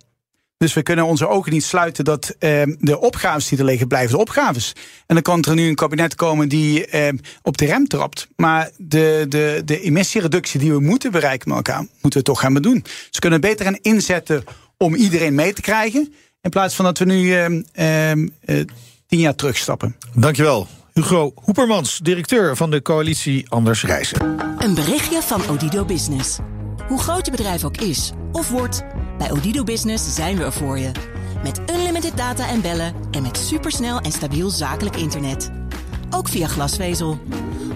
Dus 0.58 0.74
we 0.74 0.84
kunnen 0.84 1.06
onze 1.06 1.28
ogen 1.28 1.52
niet 1.52 1.64
sluiten 1.64 2.06
dat 2.06 2.36
ehm, 2.40 2.76
de 2.80 3.00
opgaves 3.00 3.48
die 3.48 3.58
er 3.58 3.66
liggen, 3.66 3.88
blijven 3.88 4.12
de 4.12 4.22
opgaves. 4.22 4.74
En 5.06 5.16
dan 5.16 5.22
kan 5.22 5.44
er 5.44 5.56
nu 5.56 5.68
een 5.68 5.76
kabinet 5.76 6.16
komen 6.16 6.50
die 6.50 6.86
ehm, 6.86 7.18
op 7.42 7.58
de 7.58 7.66
rem 7.66 7.88
trapt. 7.88 8.28
Maar 8.36 8.70
de, 8.78 9.26
de, 9.30 9.62
de 9.66 9.80
emissiereductie 9.82 10.60
die 10.60 10.72
we 10.72 10.80
moeten 10.80 11.12
bereiken 11.12 11.48
met 11.48 11.58
elkaar, 11.58 11.86
moeten 12.02 12.20
we 12.20 12.26
toch 12.26 12.40
gaan 12.40 12.54
doen. 12.54 12.86
Ze 13.10 13.20
kunnen 13.20 13.42
beter 13.42 13.66
gaan 13.66 13.80
inzetten 13.82 14.44
om 14.78 14.96
iedereen 14.96 15.36
mee 15.36 15.54
te 15.54 15.62
krijgen. 15.62 16.14
In 16.42 16.50
plaats 16.50 16.76
van 16.76 16.86
dat 16.86 16.98
we 16.98 17.06
nu 17.06 17.34
ehm, 17.34 17.62
ehm, 17.74 18.28
eh, 18.46 18.66
tien 19.08 19.20
jaar 19.20 19.36
terugstappen. 19.36 19.96
Dankjewel. 20.14 20.68
Hugo 20.94 21.32
Hoepermans, 21.36 22.00
directeur 22.04 22.56
van 22.56 22.72
de 22.72 22.82
coalitie 22.82 23.46
Anders 23.50 23.84
Reizen. 23.84 24.22
Een 24.58 24.74
berichtje 24.74 25.22
van 25.22 25.50
Odido 25.50 25.86
Business. 25.86 26.38
Hoe 26.88 27.00
groot 27.00 27.26
je 27.26 27.32
bedrijf 27.32 27.64
ook 27.64 27.78
is 27.78 28.12
of 28.32 28.50
wordt, 28.50 28.84
bij 29.18 29.32
Odido 29.32 29.64
Business 29.64 30.16
zijn 30.16 30.38
we 30.38 30.44
er 30.44 30.54
voor 30.54 30.80
je. 30.80 30.92
Met 31.44 31.62
unlimited 31.70 32.18
data 32.18 32.48
en 32.48 32.62
bellen 32.62 32.94
en 33.12 33.22
met 33.22 33.38
supersnel 33.38 34.00
en 34.00 34.12
stabiel 34.12 34.50
zakelijk 34.50 34.96
internet. 34.96 35.52
Ook 36.10 36.30
via 36.30 36.48
glasvezel. 36.48 37.20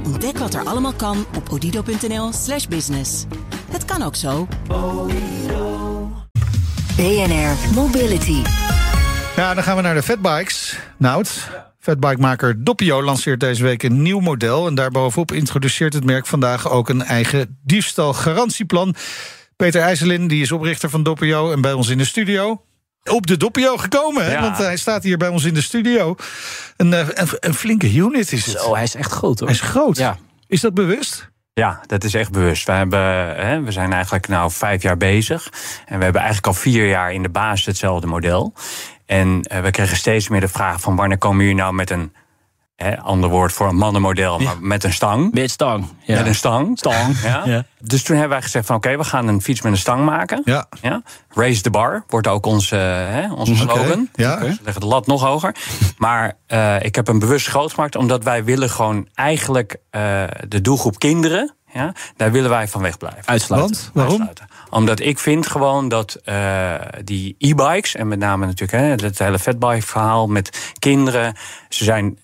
Ontdek 0.05 0.37
wat 0.37 0.53
er 0.53 0.65
allemaal 0.65 0.93
kan 0.93 1.25
op 1.37 1.49
odido.nl/slash 1.49 2.65
business. 2.67 3.25
Het 3.71 3.85
kan 3.85 4.01
ook 4.01 4.15
zo. 4.15 4.47
BNR 6.95 7.73
Mobility. 7.73 8.41
Ja, 9.35 9.53
dan 9.53 9.63
gaan 9.63 9.75
we 9.75 9.81
naar 9.81 9.95
de 9.95 10.03
fatbikes. 10.03 10.79
Nout, 10.97 11.49
fatbikemaker 11.81 12.63
Doppio 12.63 13.03
lanceert 13.03 13.39
deze 13.39 13.63
week 13.63 13.83
een 13.83 14.01
nieuw 14.01 14.19
model. 14.19 14.67
En 14.67 14.75
daarbovenop 14.75 15.31
introduceert 15.31 15.93
het 15.93 16.05
merk 16.05 16.27
vandaag 16.27 16.69
ook 16.69 16.89
een 16.89 17.03
eigen 17.03 17.59
diefstalgarantieplan. 17.63 18.95
Peter 19.55 19.81
IJsselin, 19.81 20.27
die 20.27 20.41
is 20.41 20.51
oprichter 20.51 20.89
van 20.89 21.03
Doppio 21.03 21.51
en 21.51 21.61
bij 21.61 21.73
ons 21.73 21.89
in 21.89 21.97
de 21.97 22.05
studio. 22.05 22.63
Op 23.03 23.27
de 23.27 23.37
Doppio 23.37 23.77
gekomen, 23.77 24.25
hè? 24.25 24.31
Ja. 24.31 24.41
want 24.41 24.57
hij 24.57 24.77
staat 24.77 25.03
hier 25.03 25.17
bij 25.17 25.27
ons 25.27 25.43
in 25.43 25.53
de 25.53 25.61
studio. 25.61 26.15
Een, 26.77 26.93
eh, 26.93 27.07
een, 27.09 27.27
een 27.39 27.53
flinke 27.53 27.93
unit 27.93 28.31
is 28.31 28.45
het. 28.45 28.59
Zo, 28.59 28.73
hij 28.73 28.83
is 28.83 28.95
echt 28.95 29.11
groot 29.11 29.39
hoor. 29.39 29.47
Hij 29.47 29.57
is 29.57 29.63
groot. 29.63 29.97
Ja. 29.97 30.17
Is 30.47 30.61
dat 30.61 30.73
bewust? 30.73 31.29
Ja, 31.53 31.81
dat 31.85 32.03
is 32.03 32.13
echt 32.13 32.31
bewust. 32.31 32.65
We, 32.65 32.71
hebben, 32.71 32.99
hè, 33.45 33.61
we 33.61 33.71
zijn 33.71 33.93
eigenlijk 33.93 34.27
nou 34.27 34.51
vijf 34.51 34.81
jaar 34.81 34.97
bezig. 34.97 35.49
En 35.85 35.97
we 35.97 36.03
hebben 36.03 36.21
eigenlijk 36.21 36.47
al 36.47 36.61
vier 36.61 36.87
jaar 36.87 37.13
in 37.13 37.21
de 37.21 37.29
basis 37.29 37.65
hetzelfde 37.65 38.07
model. 38.07 38.53
En 39.11 39.41
eh, 39.41 39.61
we 39.61 39.71
kregen 39.71 39.97
steeds 39.97 40.29
meer 40.29 40.39
de 40.39 40.47
vraag 40.47 40.81
van 40.81 40.95
wanneer 40.95 41.17
komen 41.17 41.41
jullie 41.41 41.61
nou 41.61 41.73
met 41.73 41.89
een 41.89 42.13
hè, 42.75 42.99
ander 42.99 43.29
woord 43.29 43.51
voor 43.53 43.67
een 43.67 43.75
mannenmodel, 43.75 44.39
maar 44.39 44.55
met 44.59 44.83
een 44.83 44.93
stang. 44.93 45.33
Met 45.33 45.51
stang. 45.51 45.85
Ja. 46.03 46.17
Met 46.17 46.27
een 46.27 46.35
stang. 46.35 46.77
Stang. 46.77 47.17
Ja. 47.23 47.41
Ja. 47.45 47.65
Dus 47.79 48.03
toen 48.03 48.15
hebben 48.15 48.33
wij 48.33 48.41
gezegd 48.41 48.65
van 48.65 48.75
oké, 48.75 48.97
we 48.97 49.03
gaan 49.03 49.27
een 49.27 49.41
fiets 49.41 49.61
met 49.61 49.71
een 49.71 49.77
stang 49.77 50.05
maken. 50.05 50.41
Ja. 50.45 50.65
Ja. 50.81 51.01
Raise 51.29 51.61
the 51.61 51.69
bar 51.69 52.03
wordt 52.07 52.27
ook 52.27 52.45
onze, 52.45 52.75
hè, 52.75 53.33
onze 53.33 53.55
slogan. 53.55 54.09
ja. 54.13 54.35
Dus 54.35 54.57
we 54.57 54.63
leggen 54.63 54.81
de 54.81 54.87
lat 54.87 55.07
nog 55.07 55.21
hoger. 55.21 55.55
Maar 55.97 56.37
eh, 56.47 56.83
ik 56.83 56.95
heb 56.95 57.07
hem 57.07 57.19
bewust 57.19 57.47
groot 57.47 57.73
gemaakt 57.73 57.95
omdat 57.95 58.23
wij 58.23 58.43
willen 58.43 58.69
gewoon 58.69 59.07
eigenlijk 59.13 59.77
eh, 59.89 60.23
de 60.47 60.61
doelgroep 60.61 60.99
kinderen. 60.99 61.55
Ja, 61.73 61.93
daar 62.15 62.31
willen 62.31 62.49
wij 62.49 62.67
van 62.67 62.81
wegblijven. 62.81 63.25
Uitsluiten. 63.27 63.71
Want? 63.75 63.89
Waarom? 63.93 64.11
Uitsluiten. 64.13 64.47
Omdat 64.69 64.99
ik 64.99 65.19
vind 65.19 65.47
gewoon 65.47 65.87
dat 65.89 66.13
eh, 66.23 66.73
die 67.03 67.35
e-bikes, 67.37 67.95
en 67.95 68.07
met 68.07 68.19
name 68.19 68.45
natuurlijk 68.45 68.71
hè, 69.01 69.07
het 69.07 69.19
hele 69.19 69.39
fatbike 69.39 69.81
verhaal 69.87 70.27
met 70.27 70.73
kinderen, 70.79 71.35
ze 71.69 71.83
zijn. 71.83 72.19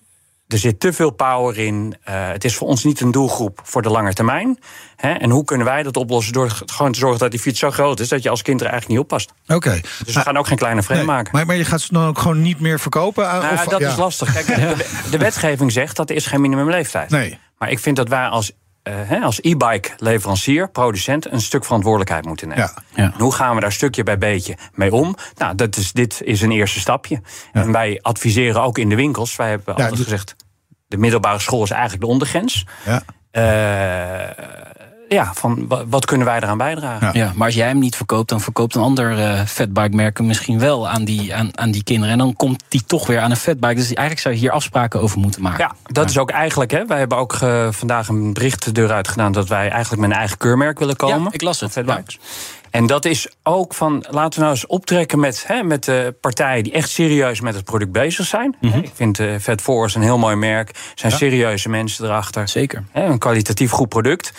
Er 0.47 0.57
zit 0.57 0.79
te 0.79 0.93
veel 0.93 1.09
power 1.09 1.57
in. 1.57 1.95
Eh, 2.03 2.27
het 2.27 2.43
is 2.43 2.55
voor 2.55 2.67
ons 2.67 2.83
niet 2.83 2.99
een 3.01 3.11
doelgroep 3.11 3.59
voor 3.63 3.81
de 3.81 3.89
lange 3.89 4.13
termijn. 4.13 4.59
Hè? 4.95 5.11
En 5.13 5.29
hoe 5.29 5.43
kunnen 5.43 5.65
wij 5.65 5.83
dat 5.83 5.97
oplossen? 5.97 6.33
Door 6.33 6.49
gewoon 6.65 6.91
te 6.91 6.99
zorgen 6.99 7.19
dat 7.19 7.31
die 7.31 7.39
fiets 7.39 7.59
zo 7.59 7.71
groot 7.71 7.99
is 7.99 8.07
dat 8.09 8.23
je 8.23 8.29
als 8.29 8.41
kind 8.41 8.61
er 8.61 8.67
eigenlijk 8.67 8.99
niet 8.99 9.03
oppast. 9.11 9.33
Oké. 9.47 9.81
Dus 10.05 10.13
we 10.13 10.19
gaan 10.21 10.37
ook 10.37 10.47
geen 10.47 10.57
kleine 10.57 10.83
frame 10.83 10.99
Nee, 10.99 11.09
maken. 11.09 11.29
maar, 11.33 11.45
maar 11.45 11.55
je 11.55 11.65
gaat 11.65 11.81
ze 11.81 11.93
dan 11.93 12.07
ook 12.07 12.19
gewoon 12.19 12.41
niet 12.41 12.59
meer 12.59 12.79
verkopen? 12.79 13.29
Ah, 13.29 13.41
Nou, 13.41 13.53
of- 13.53 13.63
dat 13.63 13.79
ja. 13.79 13.89
is 13.89 13.95
lastig. 13.97 14.33
Kijk, 14.33 14.45
de, 14.77 14.89
de 15.11 15.17
wetgeving 15.17 15.71
zegt 15.71 15.95
dat 15.95 16.09
er 16.09 16.15
is 16.15 16.25
geen 16.25 16.41
minimumleeftijd. 16.41 17.09
Nee. 17.09 17.39
Maar 17.57 17.69
ik 17.71 17.79
vind 17.79 17.95
dat 17.95 18.07
wij 18.09 18.27
als, 18.27 18.51
eh, 18.87 19.23
als 19.23 19.39
e-bike 19.41 19.89
leverancier, 19.97 20.69
producent, 20.69 21.31
een 21.31 21.41
stuk 21.41 21.65
verantwoordelijkheid 21.65 22.25
moeten 22.25 22.47
nemen. 22.47 22.63
Ja. 22.63 23.03
Ja. 23.03 23.13
En 23.13 23.21
hoe 23.21 23.33
gaan 23.33 23.55
we 23.55 23.61
daar 23.61 23.71
stukje 23.71 24.03
bij 24.03 24.17
beetje 24.17 24.57
mee 24.73 24.93
om? 24.93 25.15
Nou, 25.35 25.55
dat 25.55 25.75
is, 25.77 25.91
dit 25.91 26.21
is 26.23 26.41
een 26.41 26.51
eerste 26.51 26.79
stapje. 26.79 27.21
En 27.51 27.71
wij 27.71 27.99
adviseren 28.01 28.61
ook 28.61 28.77
in 28.77 28.89
de 28.89 28.95
winkels. 28.95 29.35
Wij 29.35 29.49
hebben 29.49 29.75
altijd 29.75 29.99
gezegd, 29.99 30.35
de 30.87 30.97
middelbare 30.97 31.39
school 31.39 31.63
is 31.63 31.69
eigenlijk 31.69 32.01
de 32.01 32.07
ondergrens. 32.07 32.65
Ja. 32.85 33.03
Eh, 33.31 34.45
ja, 35.09 35.33
van 35.33 35.67
wa- 35.67 35.85
wat 35.87 36.05
kunnen 36.05 36.27
wij 36.27 36.37
eraan 36.37 36.57
bijdragen? 36.57 37.07
Ja. 37.13 37.25
Ja, 37.25 37.31
maar 37.35 37.45
als 37.45 37.55
jij 37.55 37.67
hem 37.67 37.79
niet 37.79 37.95
verkoopt, 37.95 38.29
dan 38.29 38.41
verkoopt 38.41 38.75
een 38.75 38.81
ander 38.81 39.19
eh 39.19 39.41
fatbike-merk 39.45 40.17
hem 40.17 40.27
misschien 40.27 40.59
wel 40.59 40.87
aan 40.89 41.03
die, 41.05 41.35
aan, 41.35 41.57
aan 41.57 41.71
die 41.71 41.83
kinderen. 41.83 42.11
En 42.11 42.17
dan 42.19 42.35
komt 42.35 42.63
die 42.67 42.83
toch 42.85 43.07
weer 43.07 43.19
aan 43.19 43.31
een 43.31 43.37
fatbike. 43.37 43.73
Dus 43.75 43.85
eigenlijk 43.85 44.19
zou 44.19 44.33
je 44.33 44.39
hier 44.39 44.51
afspraken 44.51 45.01
over 45.01 45.19
moeten 45.19 45.41
maken. 45.41 45.59
Ja, 45.59 45.75
dat 45.91 46.09
is 46.09 46.17
ook 46.17 46.29
eigenlijk. 46.29 46.71
Hè, 46.71 46.85
wij 46.85 46.97
hebben 46.99 47.17
ook 47.17 47.33
eh, 47.33 47.67
vandaag 47.71 48.07
een 48.07 48.33
bericht 48.33 48.63
de 48.65 48.71
deur 48.71 48.91
uit 48.91 49.07
gedaan 49.07 49.31
dat 49.31 49.47
wij 49.47 49.69
eigenlijk 49.69 50.01
met 50.01 50.11
een 50.11 50.17
eigen 50.17 50.37
keurmerk 50.37 50.79
willen 50.79 50.95
komen. 50.95 51.19
Ja, 51.21 51.27
ik 51.31 51.41
las 51.41 51.59
het. 51.59 51.71
Fatbikes. 51.71 52.19
En 52.71 52.85
dat 52.87 53.05
is 53.05 53.27
ook 53.43 53.73
van, 53.73 54.05
laten 54.09 54.33
we 54.33 54.39
nou 54.45 54.51
eens 54.51 54.65
optrekken 54.65 55.19
met, 55.19 55.43
hè, 55.47 55.63
met 55.63 55.83
de 55.83 56.15
partijen 56.21 56.63
die 56.63 56.73
echt 56.73 56.89
serieus 56.89 57.41
met 57.41 57.55
het 57.55 57.63
product 57.63 57.91
bezig 57.91 58.25
zijn. 58.25 58.55
Mhm. 58.61 58.77
Ik 58.77 58.91
vind 58.93 59.19
uh, 59.19 59.35
Fat 59.39 59.61
Force 59.61 59.97
een 59.97 60.03
heel 60.03 60.17
mooi 60.17 60.35
merk. 60.35 60.69
Er 60.69 60.75
zijn 60.95 61.11
serieuze 61.11 61.69
mensen 61.69 62.05
erachter. 62.05 62.47
Zeker. 62.47 62.83
Hè, 62.91 63.05
een 63.05 63.17
kwalitatief 63.17 63.71
goed 63.71 63.89
product. 63.89 64.31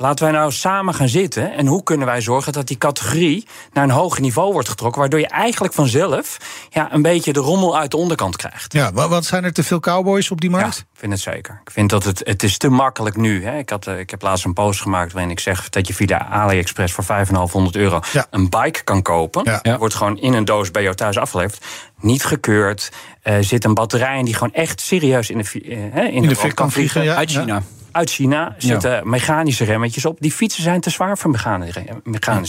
Laten 0.00 0.24
wij 0.24 0.34
nou 0.34 0.52
samen 0.52 0.94
gaan 0.94 1.08
zitten 1.08 1.52
en 1.52 1.66
hoe 1.66 1.82
kunnen 1.82 2.06
wij 2.06 2.20
zorgen 2.20 2.52
dat 2.52 2.66
die 2.66 2.78
categorie 2.78 3.46
naar 3.72 3.84
een 3.84 3.90
hoger 3.90 4.20
niveau 4.20 4.52
wordt 4.52 4.68
getrokken, 4.68 5.00
waardoor 5.00 5.20
je 5.20 5.26
eigenlijk 5.28 5.74
vanzelf 5.74 6.36
ja, 6.70 6.92
een 6.92 7.02
beetje 7.02 7.32
de 7.32 7.40
rommel 7.40 7.78
uit 7.78 7.90
de 7.90 7.96
onderkant 7.96 8.36
krijgt. 8.36 8.72
Ja, 8.72 8.92
wa- 8.92 9.08
wat 9.08 9.24
zijn 9.24 9.44
er 9.44 9.52
te 9.52 9.62
veel 9.62 9.80
cowboys 9.80 10.30
op 10.30 10.40
die 10.40 10.50
Ja, 10.50 10.56
markt? 10.56 10.78
ik 10.78 10.84
vind 10.98 11.12
het 11.12 11.20
zeker. 11.20 11.60
Ik 11.64 11.70
vind 11.70 11.90
dat 11.90 12.04
het, 12.04 12.20
het 12.24 12.42
is 12.42 12.58
te 12.58 12.68
makkelijk 12.68 13.16
nu. 13.16 13.44
Hè. 13.44 13.58
Ik, 13.58 13.70
had, 13.70 13.86
eh, 13.86 13.98
ik 13.98 14.10
heb 14.10 14.22
laatst 14.22 14.44
een 14.44 14.52
post 14.52 14.80
gemaakt 14.80 15.12
waarin 15.12 15.30
ik 15.30 15.40
zeg 15.40 15.68
dat 15.68 15.86
je 15.86 15.94
via 15.94 16.26
AliExpress 16.30 16.92
voor 16.94 17.04
5,500 17.04 17.76
euro 17.76 18.00
Ja. 18.12 18.26
een 18.30 18.48
bike 18.48 18.84
kan 18.84 19.02
kopen. 19.02 19.58
Ja. 19.62 19.78
Wordt 19.78 19.94
gewoon 19.94 20.18
in 20.18 20.32
een 20.32 20.44
doos 20.44 20.70
bij 20.70 20.82
jou 20.82 20.94
thuis 20.94 21.18
afgeleverd. 21.18 21.64
Niet 22.00 22.24
gekeurd. 22.24 22.92
Er 23.22 23.44
zit 23.44 23.64
een 23.64 23.74
batterij 23.74 24.18
in 24.18 24.24
die 24.24 24.34
gewoon 24.34 24.52
echt 24.54 24.80
serieus 24.80 25.30
in 25.30 25.38
de, 25.38 25.44
eh, 25.62 25.78
hè, 25.90 26.02
in 26.04 26.12
In 26.22 26.28
de 26.28 26.36
fik 26.36 26.54
kan 26.54 26.70
vliegen, 26.72 27.02
ja. 27.04 27.14
Uit 27.14 27.30
China. 27.30 27.62
Uit 27.92 28.10
China 28.10 28.54
zitten 28.58 29.08
mechanische 29.10 29.64
remmetjes 29.64 30.04
op. 30.04 30.20
Die 30.20 30.32
fietsen 30.32 30.62
zijn 30.62 30.80
te 30.80 30.90
zwaar 30.90 31.18
voor 31.18 31.30
mechanische, 31.30 31.84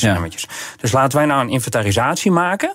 Ja. 0.05 0.13
remmetjes. 0.13 0.47
Dus 0.77 0.91
laten 0.91 1.17
wij 1.17 1.27
nou 1.27 1.41
een 1.41 1.49
inventarisatie 1.49 2.31
maken. 2.31 2.73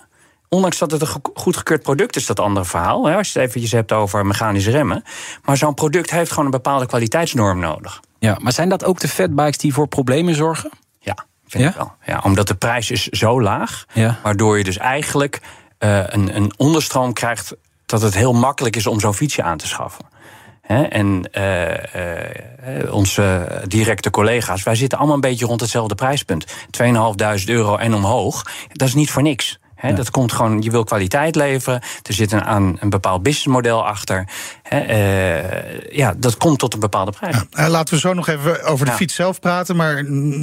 Ondanks 0.49 0.79
dat 0.79 0.91
het 0.91 1.01
een 1.01 1.07
ge- 1.07 1.21
goedgekeurd 1.35 1.83
product 1.83 2.17
is, 2.17 2.27
dat 2.27 2.41
andere 2.41 2.67
verhaal. 2.67 3.07
Hè, 3.07 3.17
als 3.17 3.33
je 3.33 3.39
het 3.39 3.49
eventjes 3.49 3.73
hebt 3.73 3.93
over 3.93 4.27
mechanische 4.27 4.71
remmen. 4.71 5.03
Maar 5.45 5.57
zo'n 5.57 5.75
product 5.75 6.11
heeft 6.11 6.31
gewoon 6.31 6.45
een 6.45 6.51
bepaalde 6.51 6.87
kwaliteitsnorm 6.87 7.59
nodig. 7.59 8.01
Ja, 8.19 8.37
maar 8.41 8.53
zijn 8.53 8.69
dat 8.69 8.85
ook 8.85 9.01
de 9.01 9.09
fatbikes 9.09 9.59
die 9.59 9.73
voor 9.75 9.89
problemen 9.89 10.35
zorgen? 10.35 10.71
Ja, 10.99 11.17
vind 11.47 11.63
Ja? 11.63 11.69
ik 11.71 11.77
wel. 11.77 11.93
Ja, 12.07 12.21
omdat 12.25 12.49
de 12.49 12.55
prijs 12.55 12.91
is 12.91 13.07
zo 13.09 13.41
laag. 13.43 13.85
Waardoor 14.23 14.59
je 14.59 14.65
dus 14.65 14.77
eigenlijk 14.79 15.41
eh, 15.79 15.99
een, 16.07 16.37
een 16.37 16.53
onderstroom 16.57 17.13
krijgt... 17.13 17.55
dat 17.87 18.03
het 18.03 18.15
heel 18.15 18.33
makkelijk 18.33 18.77
is 18.77 18.87
om 18.87 19.01
zo'n 19.01 19.15
fietsje 19.15 19.43
aan 19.43 19.57
te 19.59 19.67
schaffen. 19.67 20.05
Hè, 20.67 20.83
en 20.83 21.29
eh, 21.33 21.73
eh, 22.81 22.95
onze 22.95 23.47
directe 23.67 24.11
collega's, 24.11 24.63
wij 24.63 24.75
zitten 24.75 24.99
allemaal 24.99 25.17
een 25.17 25.21
beetje 25.21 25.47
rond 25.47 25.61
hetzelfde 25.61 25.95
prijspunt. 25.95 26.47
2.500 26.71 27.45
euro 27.47 27.77
en 27.77 27.95
omhoog. 27.95 28.43
Dat 28.73 28.89
is 28.89 28.95
niet 28.95 29.11
voor 29.11 29.23
niks. 29.23 29.59
Dat 29.95 30.11
komt 30.11 30.33
gewoon, 30.33 30.63
je 30.63 30.71
wil 30.71 30.85
kwaliteit 30.85 31.35
leveren. 31.35 31.83
Er 32.03 32.15
zit 32.15 32.33
een, 32.33 32.45
aan 32.45 32.77
een 32.81 32.91
bepaald 32.91 33.23
businessmodel 33.23 33.87
achter. 33.87 34.29
Eh, 34.63 35.97
ja, 35.97 36.15
dat 36.17 36.37
komt 36.37 36.59
tot 36.59 36.75
een 36.75 36.81
bepaalde 36.81 37.11
prijs. 37.11 37.37
Laten 37.51 37.95
we 37.95 38.01
zo 38.01 38.13
nog 38.13 38.29
even 38.29 38.63
over 38.65 38.85
de 38.85 38.91
Ja. 38.91 38.97
fiets 38.97 39.15
zelf 39.15 39.41
praten. 39.41 39.77
Maar 39.77 39.95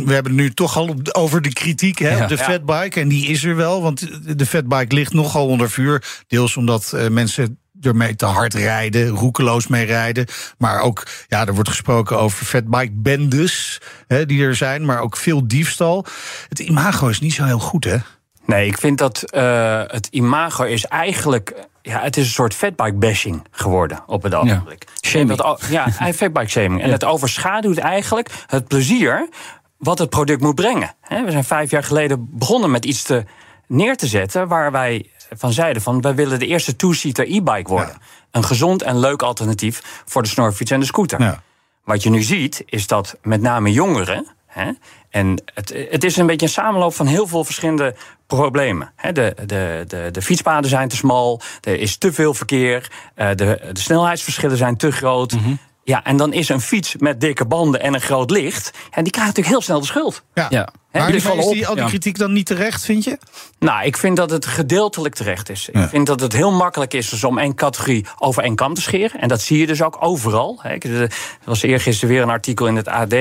we 0.05 0.13
hebben 0.13 0.35
nu 0.35 0.53
toch 0.53 0.77
al 0.77 0.87
op 0.87 1.09
over 1.11 1.41
de 1.41 1.53
kritiek 1.53 1.99
hè, 1.99 2.23
op 2.23 2.29
de 2.29 2.37
fatbike. 2.37 2.99
En 2.99 3.07
die 3.07 3.27
is 3.27 3.43
er 3.43 3.55
wel, 3.55 3.81
want 3.81 4.07
de 4.37 4.45
fatbike 4.45 4.95
ligt 4.95 5.13
nogal 5.13 5.47
onder 5.47 5.69
vuur. 5.69 6.23
Deels 6.27 6.57
omdat 6.57 6.95
mensen 7.09 7.59
ermee 7.81 8.15
te 8.15 8.25
hard 8.25 8.53
rijden, 8.53 9.07
roekeloos 9.07 9.67
mee 9.67 9.85
rijden. 9.85 10.25
Maar 10.57 10.81
ook, 10.81 11.07
ja, 11.27 11.45
er 11.45 11.53
wordt 11.53 11.69
gesproken 11.69 12.19
over 12.19 12.45
fatbike-bendes 12.45 13.81
hè, 14.07 14.25
die 14.25 14.43
er 14.43 14.55
zijn. 14.55 14.85
Maar 14.85 14.99
ook 14.99 15.17
veel 15.17 15.47
diefstal. 15.47 16.05
Het 16.49 16.59
imago 16.59 17.07
is 17.07 17.19
niet 17.19 17.33
zo 17.33 17.43
heel 17.43 17.59
goed, 17.59 17.83
hè? 17.83 17.97
Nee, 18.45 18.67
ik 18.67 18.77
vind 18.77 18.97
dat 18.97 19.21
eh, 19.31 19.81
het 19.87 20.07
imago 20.11 20.63
is 20.63 20.85
eigenlijk. 20.85 21.53
Ja, 21.81 22.01
het 22.01 22.17
is 22.17 22.25
een 22.25 22.31
soort 22.31 22.53
fatbike 22.53 22.93
bashing 22.93 23.41
geworden 23.51 24.03
op 24.07 24.23
het 24.23 24.33
ogenblik. 24.33 24.83
Shaming. 25.05 25.37
Dat, 25.37 25.63
ja, 25.69 25.87
hij- 25.91 26.13
fatbike 26.13 26.49
shaming. 26.49 26.81
En 26.81 26.91
het 26.91 27.03
overschaduwt 27.03 27.77
eigenlijk 27.77 28.29
het 28.47 28.67
plezier 28.67 29.29
wat 29.77 29.99
het 29.99 30.09
product 30.09 30.41
moet 30.41 30.55
brengen. 30.55 30.95
We 31.07 31.31
zijn 31.31 31.43
vijf 31.43 31.71
jaar 31.71 31.83
geleden 31.83 32.27
begonnen 32.31 32.71
met 32.71 32.85
iets 32.85 33.03
te, 33.03 33.23
neer 33.67 33.95
te 33.97 34.07
zetten 34.07 34.47
waar 34.47 34.71
wij 34.71 35.09
van 35.37 35.53
zeiden 35.53 35.81
van 35.81 36.01
wij 36.01 36.15
willen 36.15 36.39
de 36.39 36.47
eerste 36.47 36.75
two-seater 36.75 37.25
e-bike 37.25 37.69
worden. 37.69 37.97
Een 38.31 38.45
gezond 38.45 38.81
en 38.81 38.99
leuk 38.99 39.21
alternatief 39.21 40.03
voor 40.05 40.21
de 40.21 40.29
snorfiets 40.29 40.71
en 40.71 40.79
de 40.79 40.85
scooter. 40.85 41.21
Ja. 41.21 41.41
Wat 41.83 42.03
je 42.03 42.09
nu 42.09 42.21
ziet, 42.21 42.63
is 42.65 42.87
dat 42.87 43.17
met 43.21 43.41
name 43.41 43.71
jongeren. 43.71 44.27
Hè, 44.45 44.71
en 45.09 45.43
het, 45.53 45.87
het 45.89 46.03
is 46.03 46.17
een 46.17 46.25
beetje 46.25 46.45
een 46.45 46.51
samenloop 46.51 46.93
van 46.93 47.07
heel 47.07 47.27
veel 47.27 47.43
verschillende 47.43 47.95
problemen. 48.27 48.91
Hè, 48.95 49.11
de, 49.11 49.35
de, 49.45 49.83
de, 49.87 50.09
de 50.11 50.21
fietspaden 50.21 50.69
zijn 50.69 50.87
te 50.87 50.95
smal, 50.95 51.41
er 51.61 51.79
is 51.79 51.97
te 51.97 52.13
veel 52.13 52.33
verkeer, 52.33 52.91
eh, 53.15 53.29
de, 53.29 53.69
de 53.71 53.79
snelheidsverschillen 53.79 54.57
zijn 54.57 54.77
te 54.77 54.91
groot. 54.91 55.35
Ja, 55.83 56.03
en 56.03 56.17
dan 56.17 56.33
is 56.33 56.49
een 56.49 56.61
fiets 56.61 56.95
met 56.95 57.21
dikke 57.21 57.45
banden 57.45 57.81
en 57.81 57.93
een 57.93 58.01
groot 58.01 58.31
licht. 58.31 58.71
En 58.91 59.03
die 59.03 59.11
krijgt 59.11 59.29
natuurlijk 59.35 59.47
heel 59.47 59.61
snel 59.61 59.79
de 59.79 59.85
schuld. 59.85 60.23
Ja. 60.33 60.47
Ja. 60.49 60.73
Maar, 60.91 61.13
is 61.13 61.23
die, 61.53 61.67
al 61.67 61.75
die 61.75 61.83
kritiek 61.85 62.17
dan 62.17 62.33
niet 62.33 62.45
terecht, 62.45 62.85
vind 62.85 63.03
je? 63.03 63.17
Nou, 63.59 63.85
ik 63.85 63.97
vind 63.97 64.17
dat 64.17 64.29
het 64.29 64.45
gedeeltelijk 64.45 65.15
terecht 65.15 65.49
is. 65.49 65.69
Ja. 65.73 65.83
Ik 65.83 65.89
vind 65.89 66.07
dat 66.07 66.19
het 66.19 66.33
heel 66.33 66.51
makkelijk 66.51 66.93
is 66.93 67.09
dus 67.09 67.23
om 67.23 67.37
één 67.37 67.55
categorie 67.55 68.05
over 68.19 68.43
één 68.43 68.55
kam 68.55 68.73
te 68.73 68.81
scheren. 68.81 69.21
En 69.21 69.27
dat 69.27 69.41
zie 69.41 69.57
je 69.59 69.67
dus 69.67 69.81
ook 69.81 69.97
overal. 69.99 70.59
hè. 70.61 70.73
Ik- 70.73 70.83
Er 70.83 71.09
was 71.45 71.61
eergisteren 71.61 72.13
weer 72.13 72.21
een 72.23 72.29
artikel 72.29 72.67
in 72.67 72.75
het 72.75 72.87
AD. 72.87 73.15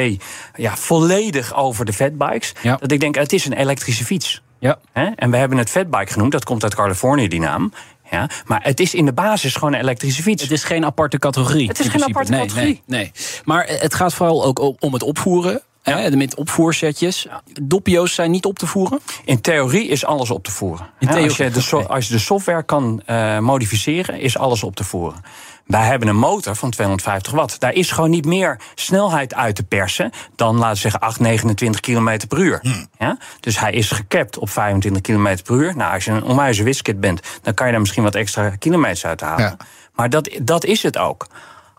Ja, 0.56 0.76
volledig 0.76 1.54
over 1.54 1.84
de 1.84 1.92
fatbikes. 1.92 2.52
Ja. 2.62 2.76
Dat 2.76 2.92
ik 2.92 3.00
denk, 3.00 3.14
het 3.14 3.32
is 3.32 3.44
een 3.44 3.52
elektrische 3.52 4.04
fiets. 4.04 4.42
Ja. 4.58 4.78
Hè? 4.92 5.04
En 5.16 5.30
we 5.30 5.36
hebben 5.36 5.58
het 5.58 5.70
fatbike 5.70 6.12
genoemd. 6.12 6.32
Dat 6.32 6.44
komt 6.44 6.62
uit 6.62 6.74
Californië, 6.74 7.28
die 7.28 7.40
naam. 7.40 7.72
Ja, 8.10 8.28
maar 8.46 8.60
het 8.62 8.80
is 8.80 8.94
in 8.94 9.04
de 9.04 9.12
basis 9.12 9.54
gewoon 9.54 9.72
een 9.74 9.80
elektrische 9.80 10.22
fiets. 10.22 10.42
Het 10.42 10.50
is 10.52 10.64
geen 10.64 10.84
aparte 10.84 11.18
categorie. 11.18 11.68
Het 11.68 11.78
is 11.80 11.88
geen 11.88 11.90
principe. 11.90 12.18
aparte 12.18 12.32
nee, 12.32 12.40
categorie. 12.46 12.82
Nee, 12.86 13.00
nee. 13.00 13.12
Maar 13.44 13.66
het 13.68 13.94
gaat 13.94 14.14
vooral 14.14 14.44
ook 14.44 14.58
om 14.82 14.92
het 14.92 15.02
opvoeren. 15.02 15.62
Hè, 15.82 16.16
met 16.16 16.34
opvoersetjes. 16.34 17.26
Doppio's 17.62 18.14
zijn 18.14 18.30
niet 18.30 18.44
op 18.44 18.58
te 18.58 18.66
voeren. 18.66 19.00
In 19.24 19.40
theorie 19.40 19.88
is 19.88 20.04
alles 20.04 20.30
op 20.30 20.44
te 20.44 20.50
voeren. 20.50 20.86
In 20.98 21.08
Hè, 21.08 21.14
als, 21.14 21.22
theorie, 21.22 21.44
je 21.44 21.50
de 21.50 21.60
so- 21.60 21.82
als 21.82 22.06
je 22.06 22.12
de 22.12 22.18
software 22.18 22.62
kan 22.62 23.02
eh, 23.06 23.38
modificeren, 23.38 24.20
is 24.20 24.38
alles 24.38 24.62
op 24.62 24.76
te 24.76 24.84
voeren. 24.84 25.20
Wij 25.66 25.86
hebben 25.86 26.08
een 26.08 26.16
motor 26.16 26.56
van 26.56 26.70
250 26.70 27.32
watt. 27.32 27.60
Daar 27.60 27.72
is 27.72 27.90
gewoon 27.90 28.10
niet 28.10 28.24
meer 28.24 28.60
snelheid 28.74 29.34
uit 29.34 29.54
te 29.54 29.62
persen 29.62 30.10
dan, 30.36 30.56
laten 30.56 30.74
we 30.74 30.78
zeggen, 30.78 31.00
8, 31.00 31.20
29 31.20 31.80
km 31.80 32.18
per 32.28 32.38
uur. 32.38 32.58
Hmm. 32.62 32.86
Ja? 32.98 33.16
Dus 33.40 33.58
hij 33.58 33.72
is 33.72 33.90
gekapt 33.90 34.38
op 34.38 34.50
25 34.50 35.02
km 35.02 35.36
per 35.44 35.54
uur. 35.56 35.76
Nou, 35.76 35.94
als 35.94 36.04
je 36.04 36.10
een 36.10 36.22
onwijze 36.22 36.62
wiskit 36.62 37.00
bent, 37.00 37.20
dan 37.42 37.54
kan 37.54 37.66
je 37.66 37.72
daar 37.72 37.80
misschien 37.80 38.02
wat 38.02 38.14
extra 38.14 38.50
kilometers 38.50 39.06
uit 39.06 39.20
halen. 39.20 39.44
Ja. 39.44 39.56
Maar 39.94 40.10
dat, 40.10 40.30
dat 40.42 40.64
is 40.64 40.82
het 40.82 40.98
ook. 40.98 41.26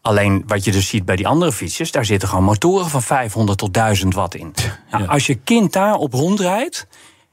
Alleen 0.02 0.44
wat 0.48 0.64
je 0.64 0.72
dus 0.72 0.88
ziet 0.88 1.06
bij 1.06 1.16
die 1.16 1.28
andere 1.28 1.52
fietsjes, 1.52 1.92
daar 1.92 2.06
zitten 2.06 2.30
gewoon 2.30 2.44
motoren 2.44 2.90
van 2.90 3.02
500 3.02 3.58
tot 3.58 3.74
1000 3.74 4.14
watt 4.14 4.36
in. 4.36 4.54
Nou, 4.92 5.08
als 5.08 5.26
je 5.26 5.36
kind 5.36 5.74
daarop 5.74 6.14
rondrijdt, 6.14 6.88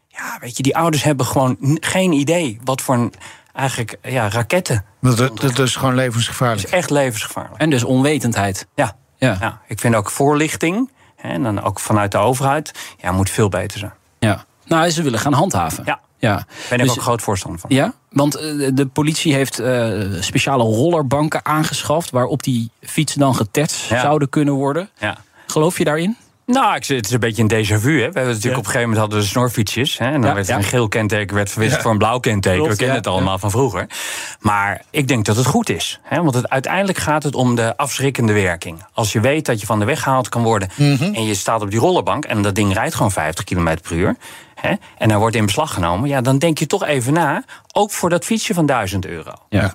ja, 0.08 0.38
weet 0.40 0.56
je, 0.56 0.62
die 0.62 0.76
ouders 0.76 1.02
hebben 1.02 1.26
gewoon 1.26 1.56
geen 1.80 2.12
idee 2.12 2.58
wat 2.64 2.80
voor 2.80 2.94
een 2.94 3.12
eigenlijk 3.52 3.96
ja, 4.02 4.28
raketten. 4.28 4.84
Dat, 5.00 5.16
dat, 5.16 5.40
dat 5.40 5.58
is 5.58 5.76
gewoon 5.76 5.94
levensgevaarlijk. 5.94 6.62
Dat 6.62 6.70
is 6.70 6.78
echt 6.78 6.90
levensgevaarlijk. 6.90 7.60
En 7.60 7.70
dus 7.70 7.84
onwetendheid. 7.84 8.66
Ja. 8.74 8.96
Ja. 9.16 9.36
ja. 9.40 9.60
Ik 9.66 9.80
vind 9.80 9.94
ook 9.94 10.10
voorlichting, 10.10 10.90
hè, 11.16 11.28
en 11.28 11.42
dan 11.42 11.62
ook 11.62 11.80
vanuit 11.80 12.12
de 12.12 12.18
overheid, 12.18 12.72
ja, 12.98 13.12
moet 13.12 13.30
veel 13.30 13.48
beter 13.48 13.78
zijn. 13.78 13.94
ja. 14.18 14.46
Nou, 14.64 14.90
ze 14.90 15.02
willen 15.02 15.18
gaan 15.18 15.32
handhaven. 15.32 15.84
Ja. 15.86 16.00
Ja. 16.18 16.34
Daar 16.34 16.46
ben 16.68 16.78
ik 16.78 16.84
Dus- 16.84 16.96
ook 16.96 17.02
groot 17.02 17.22
voorstander 17.22 17.60
van. 17.60 17.70
Ja, 17.72 17.92
want 18.10 18.34
eh, 18.34 18.68
de 18.72 18.86
politie 18.86 19.34
heeft 19.34 19.58
eh, 19.58 19.90
speciale 20.20 20.62
rollerbanken 20.62 21.44
aangeschaft... 21.44 22.10
waarop 22.10 22.42
die 22.42 22.70
fietsen 22.82 23.20
dan 23.20 23.34
getetst 23.34 23.88
Ja. 23.88 24.00
zouden 24.00 24.28
kunnen 24.28 24.54
worden. 24.54 24.88
Ja. 24.98 25.16
Geloof 25.46 25.78
je 25.78 25.84
daarin? 25.84 26.16
Nou, 26.46 26.76
ik, 26.76 26.84
het 26.86 27.06
is 27.06 27.12
een 27.12 27.20
beetje 27.20 27.42
een 27.42 27.50
déjà 27.50 27.80
vu. 27.80 27.90
Hè. 27.92 27.96
We 27.96 28.02
hebben 28.02 28.24
natuurlijk 28.26 28.44
op 28.44 28.64
een 28.64 28.64
gegeven 28.64 28.80
moment 28.80 28.98
hadden 28.98 29.18
we 29.18 29.24
snorfietsjes. 29.24 29.98
Hè, 29.98 30.04
en 30.04 30.12
dan 30.12 30.22
Ja, 30.30 30.34
werd 30.34 30.46
er 30.46 30.52
ja. 30.52 30.58
een 30.58 30.66
geel 30.66 30.88
kenteken 30.88 31.36
werd 31.36 31.50
verwisseld 31.50 31.82
voor 31.82 31.90
een 31.90 31.98
blauw 31.98 32.18
kenteken. 32.18 32.58
Klopt, 32.58 32.70
we 32.72 32.76
kennen 32.78 32.96
ja, 32.96 33.02
het 33.02 33.10
allemaal 33.12 33.38
van 33.38 33.50
vroeger. 33.50 33.86
Maar 34.40 34.82
ik 34.90 35.08
denk 35.08 35.24
dat 35.24 35.36
het 35.36 35.46
goed 35.46 35.68
is. 35.68 36.00
Hè, 36.02 36.22
want 36.22 36.34
het, 36.34 36.48
uiteindelijk 36.48 36.98
gaat 36.98 37.22
het 37.22 37.34
om 37.34 37.54
de 37.54 37.76
afschrikkende 37.76 38.32
werking. 38.32 38.84
Als 38.92 39.12
je 39.12 39.20
weet 39.20 39.46
dat 39.46 39.60
je 39.60 39.66
van 39.66 39.78
de 39.78 39.84
weg 39.84 40.02
gehaald 40.02 40.28
kan 40.28 40.42
worden... 40.42 40.68
Mhm. 40.76 41.02
en 41.14 41.24
je 41.24 41.34
staat 41.34 41.62
op 41.62 41.70
die 41.70 41.80
rollerbank 41.80 42.24
en 42.24 42.42
dat 42.42 42.54
ding 42.54 42.72
rijdt 42.74 42.94
gewoon 42.94 43.12
50 43.12 43.44
km 43.44 43.76
per 43.82 43.92
uur... 43.96 44.16
Hè, 44.60 44.74
en 44.98 45.10
hij 45.10 45.18
wordt 45.18 45.36
in 45.36 45.44
beslag 45.46 45.74
genomen... 45.74 46.08
Ja, 46.08 46.20
dan 46.20 46.38
denk 46.38 46.58
je 46.58 46.66
toch 46.66 46.84
even 46.84 47.12
na, 47.12 47.44
ook 47.72 47.90
voor 47.90 48.10
dat 48.10 48.24
fietsje 48.24 48.54
van 48.54 48.66
1000 48.66 49.06
euro. 49.06 49.32
Ja. 49.48 49.74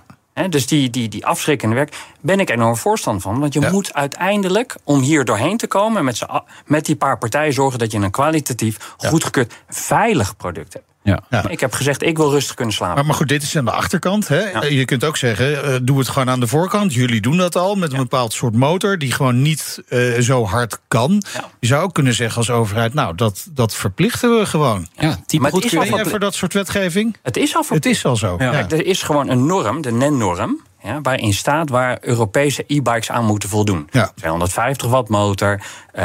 Dus 0.50 0.68
die, 0.68 0.90
die, 0.90 1.10
die 1.10 1.26
afschrikkende 1.26 1.76
werk 1.76 1.96
ben 2.24 2.40
ik 2.40 2.50
enorm 2.50 2.78
voorstander 2.78 3.22
van. 3.22 3.40
Want 3.40 3.54
je 3.54 3.60
Ja. 3.60 3.72
moet 3.72 3.94
uiteindelijk, 3.94 4.76
om 4.84 5.02
hier 5.02 5.26
doorheen 5.26 5.58
te 5.58 5.68
komen... 5.68 6.06
Met, 6.06 6.26
met 6.66 6.86
die 6.86 6.96
paar 6.96 7.18
partijen 7.18 7.54
zorgen 7.54 7.80
dat 7.80 7.92
je 7.92 7.98
een 7.98 8.12
kwalitatief, 8.12 8.78
goedgekeurd, 8.98 9.54
veilig 9.70 10.38
product 10.38 10.74
hebt. 10.74 10.86
Ja. 11.04 11.24
Ja. 11.30 11.50
Ik 11.50 11.60
heb 11.60 11.74
gezegd, 11.74 12.04
ik 12.04 12.18
wil 12.18 12.30
rustig 12.32 12.56
kunnen 12.56 12.74
slapen. 12.74 12.96
Maar, 12.96 13.06
maar 13.06 13.16
goed, 13.16 13.28
dit 13.28 13.44
is 13.44 13.58
aan 13.58 13.66
de 13.66 13.72
achterkant. 13.72 14.28
Hè? 14.28 14.60
Je 14.68 14.86
kunt 14.86 15.04
ook 15.04 15.18
zeggen, 15.18 15.64
eh, 15.64 15.76
doe 15.82 16.00
het 16.00 16.08
gewoon 16.08 16.30
aan 16.30 16.40
de 16.40 16.48
voorkant. 16.48 16.94
Jullie 16.94 17.22
doen 17.22 17.38
dat 17.38 17.56
al 17.56 17.76
met 17.76 17.92
een 17.92 17.98
bepaald 17.98 18.34
soort 18.34 18.56
motor... 18.56 18.98
die 18.98 19.12
gewoon 19.12 19.42
niet 19.42 19.82
eh, 19.88 20.00
zo 20.20 20.46
hard 20.46 20.80
kan. 20.88 21.24
Ja. 21.34 21.50
Je 21.60 21.68
zou 21.68 21.84
ook 21.84 21.94
kunnen 21.94 22.14
zeggen 22.14 22.38
als 22.38 22.50
overheid... 22.50 22.94
nou, 22.94 23.16
dat, 23.16 23.48
dat 23.50 23.76
verplichten 23.76 24.38
we 24.40 24.46
gewoon. 24.46 24.88
Ja, 24.96 25.20
type 25.26 25.42
Maar 25.42 25.52
het 25.52 25.66
is 25.66 25.78
al 25.78 26.06
voor 26.06 26.20
dat 26.20 26.36
soort 26.36 26.54
wetgeving? 26.54 27.18
Het 27.22 27.38
is 27.38 27.56
al 27.56 27.64
Het 27.68 27.86
is 27.86 28.06
al 28.06 28.16
zo. 28.16 28.36
Ja. 28.40 28.46
Ja. 28.46 28.52
Kijk, 28.52 28.72
er 28.72 28.86
is 28.86 29.02
gewoon 29.02 29.30
een 29.30 29.46
norm, 29.46 29.82
de 29.82 29.92
NEN-norm... 29.92 30.62
Ja, 30.84 31.02
waarin 31.02 31.34
staat 31.34 31.70
waar 31.70 31.98
Europese 32.02 32.64
e-bikes 32.68 33.12
aan 33.12 33.26
moeten 33.26 33.50
voldoen. 33.50 33.88
Ja. 33.92 34.12
250 34.16 34.90
watt 34.90 35.10
motor, 35.10 35.62
eh, 35.92 36.04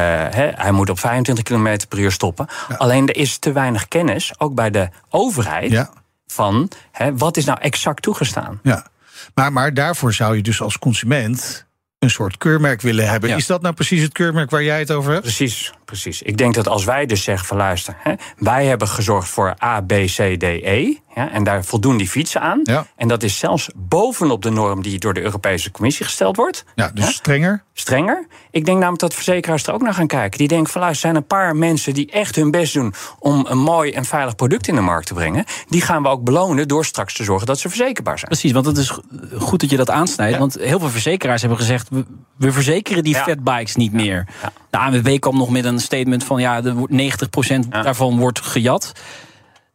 hij 0.55 0.73
moet 0.73 0.91
op 0.91 0.99
25 0.99 1.45
km 1.45 1.79
per 1.89 1.99
uur 1.99 2.13
stoppen. 2.13 2.47
Alleen 2.79 3.09
er 3.09 3.17
is 3.17 3.39
te 3.39 3.53
weinig 3.53 3.89
kennis, 3.89 4.33
ook 4.39 4.55
bij 4.55 4.71
de 4.71 4.89
overheid... 5.11 5.89
Van 6.31 6.71
wat 7.15 7.37
is 7.37 7.45
nou 7.45 7.59
exact 7.61 8.03
toegestaan. 8.03 8.61
Ja. 8.63 8.87
Maar, 9.35 9.53
maar 9.53 9.75
daarvoor 9.75 10.13
zou 10.13 10.37
je 10.37 10.43
dus 10.43 10.61
als 10.61 10.79
consument 10.79 11.67
een 11.99 12.11
soort 12.11 12.39
keurmerk 12.39 12.81
willen 12.81 13.09
hebben. 13.09 13.31
Ja. 13.31 13.37
Is 13.37 13.47
dat 13.47 13.63
nou 13.63 13.75
precies 13.75 14.03
het 14.03 14.13
keurmerk 14.13 14.51
waar 14.51 14.63
jij 14.63 14.79
het 14.79 14.91
over 14.91 15.11
hebt? 15.11 15.23
Precies, 15.23 15.73
precies. 15.85 16.23
Ik 16.23 16.37
denk 16.37 16.55
dat 16.55 16.69
als 16.69 16.85
wij 16.85 17.07
dus 17.07 17.23
zeggen 17.23 17.47
van 17.47 17.57
luister, 17.57 17.97
hè, 17.99 18.15
wij 18.37 18.67
hebben 18.67 18.89
gezorgd 18.89 19.29
voor 19.29 19.55
A, 19.63 19.81
B, 19.81 19.93
C, 19.93 20.39
D, 20.39 20.43
E. 20.43 20.95
Ja, 21.19 21.31
en 21.31 21.45
daar 21.45 21.65
voldoen 21.65 21.97
die 21.97 22.09
fietsen 22.09 22.41
aan. 22.41 22.61
Ja. 22.63 22.87
En 22.97 23.09
dat 23.09 23.23
is 23.23 23.39
zelfs 23.39 23.69
bovenop 23.77 24.43
de 24.43 24.51
norm 24.51 24.83
die 24.83 24.99
door 24.99 25.15
de 25.15 25.21
Europese 25.23 25.71
Commissie 25.71 26.05
gesteld 26.05 26.37
wordt. 26.37 26.65
Ja, 26.75 26.91
dus 26.95 27.15
strenger. 27.15 27.63
Strenger. 27.73 28.27
Ik 28.51 28.65
denk 28.65 28.77
namelijk 28.79 29.01
dat 29.01 29.15
verzekeraars 29.15 29.67
er 29.67 29.75
ook 29.75 29.83
naar 29.83 29.95
gaan 29.95 30.07
kijken. 30.07 30.39
Die 30.39 30.49
denken 30.49 30.73
van 30.73 30.81
luister, 30.81 31.07
er 31.09 31.13
zijn 31.13 31.23
een 31.23 31.29
paar 31.29 31.57
mensen 31.57 31.95
die 31.95 32.11
echt 32.11 32.37
hun 32.37 32.51
best 32.51 32.75
doen 32.75 32.95
om 33.19 33.47
een 33.49 33.59
mooi 33.59 33.93
en 33.93 34.05
veilig 34.05 34.35
product 34.35 34.69
in 34.69 34.75
de 34.75 34.81
markt 34.81 35.07
te 35.07 35.15
brengen. 35.15 35.45
Die 35.69 35.81
gaan 35.81 36.03
we 36.03 36.09
ook 36.09 36.25
belonen 36.25 36.69
door 36.69 36.85
straks 36.85 37.15
te 37.15 37.25
zorgen 37.25 37.47
dat 37.47 37.59
ze 37.59 37.69
verzekerbaar 37.69 38.19
zijn. 38.19 38.31
Precies, 38.31 38.53
want 38.53 38.67
het 38.67 38.77
is 38.77 38.99
goed 39.39 39.61
dat 39.61 39.71
je 39.71 39.77
dat 39.77 39.91
aansnijdt. 39.91 40.33
Ja. 40.33 40.39
Want 40.39 40.55
heel 40.61 40.79
veel 40.79 40.89
verzekeraars 40.89 41.41
hebben 41.41 41.59
gezegd... 41.59 41.89
we, 41.91 42.05
we 42.37 42.53
verzekeren 42.53 43.03
die 43.05 43.15
Ja. 43.15 43.23
fatbikes 43.23 43.77
niet 43.77 43.93
meer. 43.93 44.27
Ja. 44.43 44.53
De 44.71 44.79
ANWB 44.79 45.19
kwam 45.19 45.37
nog 45.37 45.51
met 45.51 45.65
een 45.65 45.81
statement 45.81 46.25
van... 46.25 46.41
ja, 46.41 46.65
er 46.65 46.75
wordt 46.75 46.93
90% 46.93 46.97
Ja. 47.71 47.83
daarvan 47.83 48.19
wordt 48.19 48.41
gejat. 48.41 48.93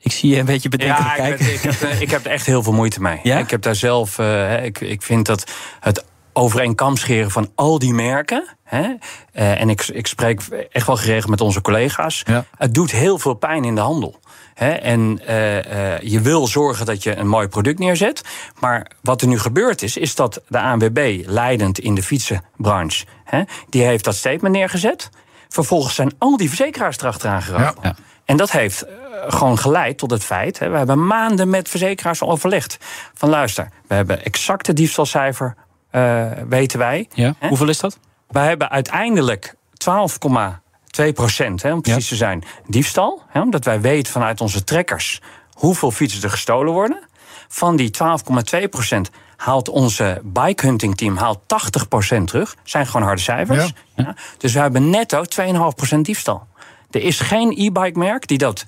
Ik 0.03 0.12
zie 0.12 0.29
je 0.29 0.39
een 0.39 0.45
beetje 0.45 0.69
bedenkelijk 0.69 1.17
Ja, 1.17 1.24
ik, 1.25 1.38
ben- 1.38 1.53
ik, 1.53 1.62
heb, 1.62 1.81
eh, 1.81 2.01
ik 2.01 2.12
heb 2.12 2.25
er 2.25 2.31
echt 2.31 2.45
heel 2.45 2.63
veel 2.63 2.74
moeite 2.74 3.01
mee. 3.01 3.19
Ja? 3.24 3.38
Ik 3.38 3.50
heb 3.50 3.62
daar 3.62 3.75
zelf. 3.75 4.19
eh, 4.19 4.25
hè, 4.25 4.62
ik, 4.62 4.79
ik 4.81 5.01
vind 5.01 5.25
dat 5.25 5.51
het 5.79 6.05
over 6.33 6.60
één 6.60 6.75
kam 6.75 6.98
scheren 6.98 7.31
van 7.31 7.51
al 7.55 7.79
die 7.79 7.93
merken. 7.93 8.48
Hè, 8.63 8.93
eh, 9.33 9.62
en 9.62 9.69
ik, 9.69 9.88
ik 9.88 10.07
spreek 10.07 10.41
echt 10.72 10.88
wel 10.88 10.98
geregeld 10.98 11.29
met 11.29 11.41
onze 11.41 11.62
collega's. 11.62 12.22
Ja. 12.25 12.45
Het 12.57 12.74
doet 12.74 12.91
heel 12.91 13.19
veel 13.19 13.33
pijn 13.33 13.63
in 13.63 13.75
de 13.75 13.81
handel. 13.81 14.19
Hè, 14.53 14.69
en 14.72 15.19
eh, 15.25 15.93
eh, 15.95 16.01
je 16.01 16.22
wil 16.22 16.48
zorgen 16.48 16.85
dat 16.85 17.03
je 17.03 17.16
een 17.16 17.27
mooi 17.27 17.48
product 17.48 17.79
neerzet. 17.79 18.22
Maar 18.59 18.87
wat 19.01 19.22
er 19.22 19.27
nu 19.27 19.39
gebeurd 19.39 19.81
is, 19.81 19.98
is 19.98 20.16
dat 20.16 20.42
de 20.48 20.59
ANWB, 20.59 21.24
leidend 21.25 21.79
in 21.79 21.96
de 21.96 22.03
fietsenbranche, 22.03 23.05
hè, 23.24 23.42
die 23.70 23.83
heeft 23.83 24.03
dat 24.03 24.16
statement 24.16 24.55
neergezet. 24.55 25.09
Vervolgens 25.50 25.96
zijn 25.96 26.11
al 26.18 26.37
die 26.37 26.48
verzekeraars 26.48 26.98
erachteraan 26.98 27.42
geroepen. 27.42 27.74
Ja. 27.81 27.89
Ja. 27.89 27.96
En 28.25 28.38
dat 28.38 28.51
heeft 28.51 28.81
eh, 28.81 28.94
gewoon 29.27 29.57
geleid 29.57 29.98
tot 29.98 30.12
het 30.12 30.24
feit. 30.24 30.59
Hè, 30.59 30.70
we 30.70 30.77
hebben 30.77 31.07
maanden 31.07 31.50
met 31.50 31.70
verzekeraars 31.70 32.22
overlegd. 32.22 32.77
Van 33.14 33.29
luister, 33.29 33.70
we 33.88 33.96
hebben 33.96 34.25
exacte 34.25 34.74
diefstalcijfer, 34.74 35.55
eh, 35.90 36.31
weten 36.48 36.79
wij. 36.79 37.07
Ja? 37.14 37.33
Hè? 37.40 37.48
Hoeveel 37.48 37.70
is 37.70 37.79
dat? 37.79 38.00
Wij 38.27 38.48
hebben 38.48 38.70
uiteindelijk 38.70 39.55
12,2 39.74 41.14
procent, 41.14 41.62
hè, 41.62 41.74
om 41.74 41.81
precies 41.81 42.07
te 42.07 42.16
zijn, 42.16 42.44
diefstal. 42.68 43.22
Hè, 43.27 43.42
omdat 43.42 43.66
wij 43.66 43.81
weten 43.81 44.12
vanuit 44.12 44.42
onze 44.42 44.64
trekkers 44.64 45.22
hoeveel 45.53 45.92
fietsen 45.92 46.24
er 46.24 46.29
gestolen 46.29 46.74
worden. 46.74 47.00
Van 47.48 47.75
die 47.75 47.92
12,2 47.92 48.68
procent 48.70 49.09
haalt 49.36 49.70
onze 49.70 50.22
bikehunting 50.24 50.98
team 50.98 51.18
haalt 51.18 51.40
80 51.46 51.88
procent 51.88 52.27
terug. 52.27 52.55
Zijn 52.64 52.86
gewoon 52.86 53.01
harde 53.01 53.22
cijfers. 53.22 53.74
Ja. 53.96 54.16
Dus 54.38 54.53
we 54.53 54.59
hebben 54.59 54.90
netto 54.90 55.24
2,5 55.24 55.75
procent 55.75 56.05
diefstal. 56.05 56.48
Er 56.94 57.01
is 57.01 57.20
geen 57.20 57.50
e-bike 57.58 58.00
merk 58.00 58.27
die 58.27 58.38
dat 58.38 58.64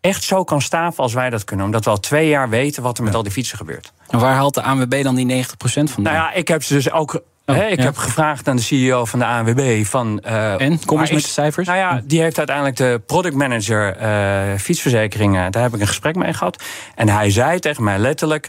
echt 0.00 0.22
zo 0.24 0.44
kan 0.44 0.62
staven 0.62 1.02
als 1.02 1.12
wij 1.12 1.30
dat 1.30 1.44
kunnen. 1.44 1.66
Omdat 1.66 1.84
we 1.84 1.90
al 1.90 2.00
twee 2.00 2.28
jaar 2.28 2.48
weten 2.48 2.82
wat 2.82 2.98
er 2.98 3.04
met 3.04 3.14
al 3.14 3.22
die 3.22 3.32
fietsen 3.32 3.58
gebeurt. 3.58 3.92
En 4.08 4.18
waar 4.18 4.34
haalt 4.34 4.54
de 4.54 4.62
ANWB 4.62 5.02
dan 5.02 5.14
die 5.14 5.44
90% 5.44 5.48
van? 5.64 6.02
Nou 6.02 6.16
ja, 6.16 6.32
ik 6.32 6.48
heb 6.48 6.62
ze 6.62 6.74
dus 6.74 6.90
ook. 6.90 7.22
Oh, 7.46 7.56
ik 7.56 7.78
ja. 7.78 7.84
heb 7.84 7.96
gevraagd 7.96 8.48
aan 8.48 8.56
de 8.56 8.62
CEO 8.62 9.04
van 9.04 9.18
de 9.18 9.24
ANWB 9.26 9.84
van. 9.84 10.20
eh, 10.20 10.60
En? 10.60 10.84
Kom 10.84 11.00
eens 11.00 11.10
met 11.10 11.22
de 11.22 11.28
cijfers. 11.28 11.66
Nou 11.66 11.78
ja, 11.78 12.00
die 12.04 12.20
heeft 12.20 12.38
uiteindelijk 12.38 12.76
de 12.76 13.02
product 13.06 13.34
manager 13.34 13.96
eh, 13.96 14.58
fietsverzekeringen. 14.58 15.52
Daar 15.52 15.62
heb 15.62 15.74
ik 15.74 15.80
een 15.80 15.86
gesprek 15.86 16.14
mee 16.16 16.32
gehad. 16.32 16.62
En 16.94 17.08
hij 17.08 17.30
zei 17.30 17.58
tegen 17.58 17.84
mij 17.84 17.98
letterlijk: 17.98 18.48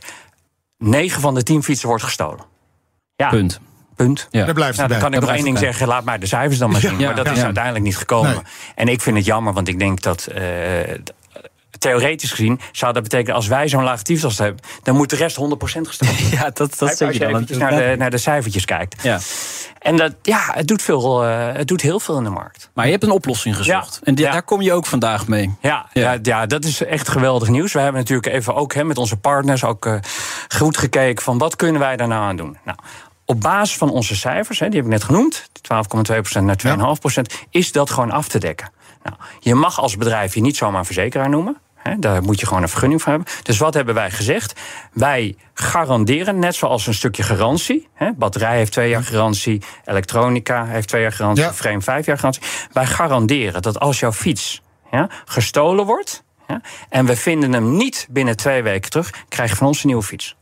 9 0.77 1.21
van 1.21 1.33
de 1.33 1.43
10 1.43 1.63
fietsen 1.63 1.87
wordt 1.87 2.03
gestolen. 2.03 2.45
Ja, 3.15 3.29
Punt. 3.29 3.59
Punt. 4.05 4.27
Ja. 4.31 4.45
Daar 4.45 4.53
blijft 4.53 4.77
Nou, 4.77 4.89
dan 4.89 4.99
bij. 4.99 5.07
kan 5.09 5.17
ik 5.17 5.25
nog 5.25 5.35
één 5.35 5.43
ding 5.43 5.53
bij. 5.59 5.63
zeggen. 5.63 5.87
Laat 5.87 6.03
maar 6.03 6.19
de 6.19 6.25
cijfers 6.27 6.57
dan 6.59 6.71
maar 6.71 6.81
zien. 6.81 6.99
Ja, 6.99 7.05
maar 7.05 7.15
dat 7.15 7.25
ja. 7.25 7.31
is 7.31 7.37
Ja. 7.37 7.43
uiteindelijk 7.45 7.85
niet 7.85 7.97
gekomen. 7.97 8.31
Nee. 8.31 8.41
En 8.75 8.87
ik 8.87 9.01
vind 9.01 9.15
het 9.17 9.25
jammer, 9.25 9.53
want 9.53 9.67
ik 9.67 9.79
denk 9.79 10.01
dat. 10.01 10.25
eh, 10.25 10.41
Theoretisch 11.79 12.29
gezien 12.31 12.59
zou 12.71 12.93
dat 12.93 13.03
betekenen 13.03 13.35
als 13.35 13.47
wij 13.47 13.67
zo'n 13.67 13.83
laag 13.83 14.01
diefstal 14.01 14.31
hebben, 14.37 14.61
dan 14.83 14.95
moet 14.95 15.09
de 15.09 15.15
rest 15.15 15.35
100% 15.35 15.87
gestolen 15.87 16.15
worden. 16.21 16.37
Ja, 16.39 16.43
dat, 16.43 16.57
dat 16.57 16.81
Als 16.81 16.97
zeg 16.97 17.07
je 17.07 17.13
je 17.13 17.19
dan. 17.19 17.29
eventjes 17.29 17.57
naar 17.57 17.71
de, 17.75 17.95
naar 17.97 18.09
de 18.09 18.17
cijfertjes 18.17 18.65
kijkt. 18.65 19.03
Ja. 19.03 19.19
En 19.79 19.95
dat, 19.97 20.13
ja, 20.21 20.41
het 20.53 20.67
doet, 20.67 20.81
veel, 20.81 21.23
eh, 21.25 21.47
het 21.53 21.67
doet 21.67 21.81
heel 21.81 21.99
veel 21.99 22.17
in 22.17 22.23
de 22.23 22.29
markt. 22.29 22.69
Maar 22.73 22.85
je 22.85 22.91
hebt 22.91 23.03
een 23.03 23.11
oplossing 23.11 23.55
gezocht. 23.55 23.93
Ja. 23.93 23.99
En 24.07 24.15
die- 24.15 24.25
Ja. 24.25 24.31
daar 24.31 24.43
kom 24.43 24.61
je 24.61 24.73
ook 24.73 24.85
vandaag 24.85 25.27
mee. 25.27 25.55
Ja, 25.61 25.85
Ja. 25.93 26.11
ja. 26.11 26.19
Ja, 26.21 26.45
dat 26.45 26.65
is 26.65 26.83
echt 26.83 27.09
geweldig 27.09 27.47
nieuws. 27.47 27.73
We 27.73 27.79
hebben 27.79 28.01
natuurlijk 28.01 28.33
even 28.33 28.55
ook 28.55 28.73
hè, 28.73 28.83
met 28.83 28.97
onze 28.97 29.17
partners 29.17 29.63
ook 29.63 29.85
eh, 29.85 29.95
goed 30.55 30.77
gekeken 30.77 31.23
van 31.23 31.37
wat 31.37 31.55
kunnen 31.55 31.81
wij 31.81 31.97
daar 31.97 32.07
nou 32.07 32.23
aan 32.23 32.35
doen. 32.35 32.57
Nou, 32.65 32.77
op 33.31 33.41
basis 33.41 33.77
van 33.77 33.89
onze 33.89 34.15
cijfers, 34.15 34.59
hè, 34.59 34.65
die 34.67 34.75
heb 34.75 34.85
ik 34.85 34.91
net 34.91 35.03
genoemd, 35.03 35.49
12,2% 35.61 36.43
naar 36.43 36.55
2,5%, 36.55 37.21
is 37.49 37.71
dat 37.71 37.89
gewoon 37.89 38.11
af 38.11 38.27
te 38.27 38.39
dekken. 38.39 38.71
Nou, 39.03 39.15
je 39.39 39.55
mag 39.55 39.79
als 39.79 39.97
bedrijf 39.97 40.33
je 40.33 40.41
niet 40.41 40.57
zomaar 40.57 40.85
verzekeraar 40.85 41.29
noemen. 41.29 41.57
Hè, 41.75 41.99
daar 41.99 42.23
moet 42.23 42.39
je 42.39 42.45
gewoon 42.45 42.63
een 42.63 42.69
vergunning 42.69 43.01
voor 43.01 43.11
hebben. 43.11 43.33
Dus 43.43 43.57
wat 43.57 43.73
hebben 43.73 43.93
wij 43.93 44.11
gezegd? 44.11 44.59
Wij 44.93 45.35
garanderen, 45.53 46.39
net 46.39 46.55
zoals 46.55 46.87
een 46.87 46.93
stukje 46.93 47.23
garantie. 47.23 47.87
Hè, 47.93 48.13
batterij 48.13 48.57
heeft 48.57 48.71
twee 48.71 48.89
jaar 48.89 49.03
garantie, 49.03 49.61
elektronica 49.85 50.65
heeft 50.65 50.87
twee 50.87 51.01
jaar 51.01 51.11
garantie, 51.11 51.43
Ja. 51.43 51.53
frame 51.53 51.81
vijf 51.81 52.05
jaar 52.05 52.17
garantie. 52.17 52.43
Wij 52.71 52.85
garanderen 52.85 53.61
dat 53.61 53.79
als 53.79 53.99
jouw 53.99 54.11
fiets 54.13 54.61
ja, 54.91 55.09
gestolen 55.25 55.85
wordt. 55.85 56.23
En 56.89 57.05
we 57.05 57.15
vinden 57.15 57.53
hem 57.53 57.75
niet 57.77 58.07
binnen 58.09 58.37
twee 58.37 58.63
weken 58.63 58.89
terug, 58.89 59.13
krijg 59.29 59.49
je 59.49 59.55
van 59.55 59.67
ons 59.67 59.81
een 59.81 59.87
nieuwe 59.87 60.03
fiets. 60.03 60.35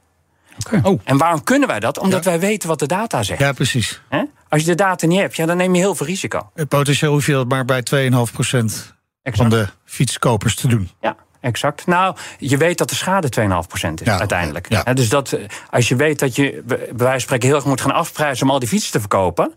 Oh, 0.84 1.00
En 1.04 1.18
waarom 1.18 1.44
kunnen 1.44 1.68
wij 1.68 1.80
dat? 1.80 1.98
Omdat 1.98 2.24
Ja. 2.24 2.30
wij 2.30 2.40
weten 2.40 2.70
wat 2.70 2.80
de 2.80 2.86
data 2.86 3.24
zegt. 3.24 3.40
ja, 3.40 3.52
precies. 3.52 4.02
Hè? 4.10 4.24
Als 4.50 4.62
je 4.62 4.68
de 4.68 4.76
data 4.76 5.08
niet 5.08 5.20
hebt, 5.20 5.36
ja, 5.36 5.46
dan 5.46 5.58
neem 5.58 5.74
je 5.76 5.80
heel 5.82 5.96
veel 5.96 6.06
risico. 6.06 6.50
Eh, 6.56 6.66
Potentieel 6.66 7.12
hoef 7.12 7.26
je 7.26 7.32
dat 7.32 7.48
maar 7.48 7.66
bij 7.66 7.82
2,5% 7.84 8.94
van 9.24 9.50
de 9.50 9.68
fietskopers 9.86 10.56
te 10.56 10.68
doen. 10.68 10.90
Ja, 11.02 11.16
exact. 11.42 11.86
Nou, 11.88 12.16
je 12.38 12.58
weet 12.58 12.78
dat 12.78 12.90
de 12.90 12.96
schade 12.96 13.30
2,5% 13.30 14.02
is 14.02 14.08
Ja, 14.08 14.20
uiteindelijk. 14.20 14.70
ja. 14.70 14.82
Hè, 14.84 14.94
Dus 14.94 15.10
dat, 15.10 15.32
eh, 15.32 15.44
als 15.70 15.88
je 15.88 15.96
weet 15.96 16.20
dat 16.20 16.36
je 16.36 16.62
bij 16.66 16.78
wijze 16.78 16.94
van 17.12 17.20
spreken 17.20 17.48
heel 17.48 17.56
erg 17.58 17.66
moet 17.66 17.82
gaan 17.82 17.92
afprijzen 17.94 18.46
om 18.46 18.52
al 18.52 18.60
die 18.60 18.68
fietsen 18.70 18.92
te 18.92 19.00
verkopen, 19.00 19.54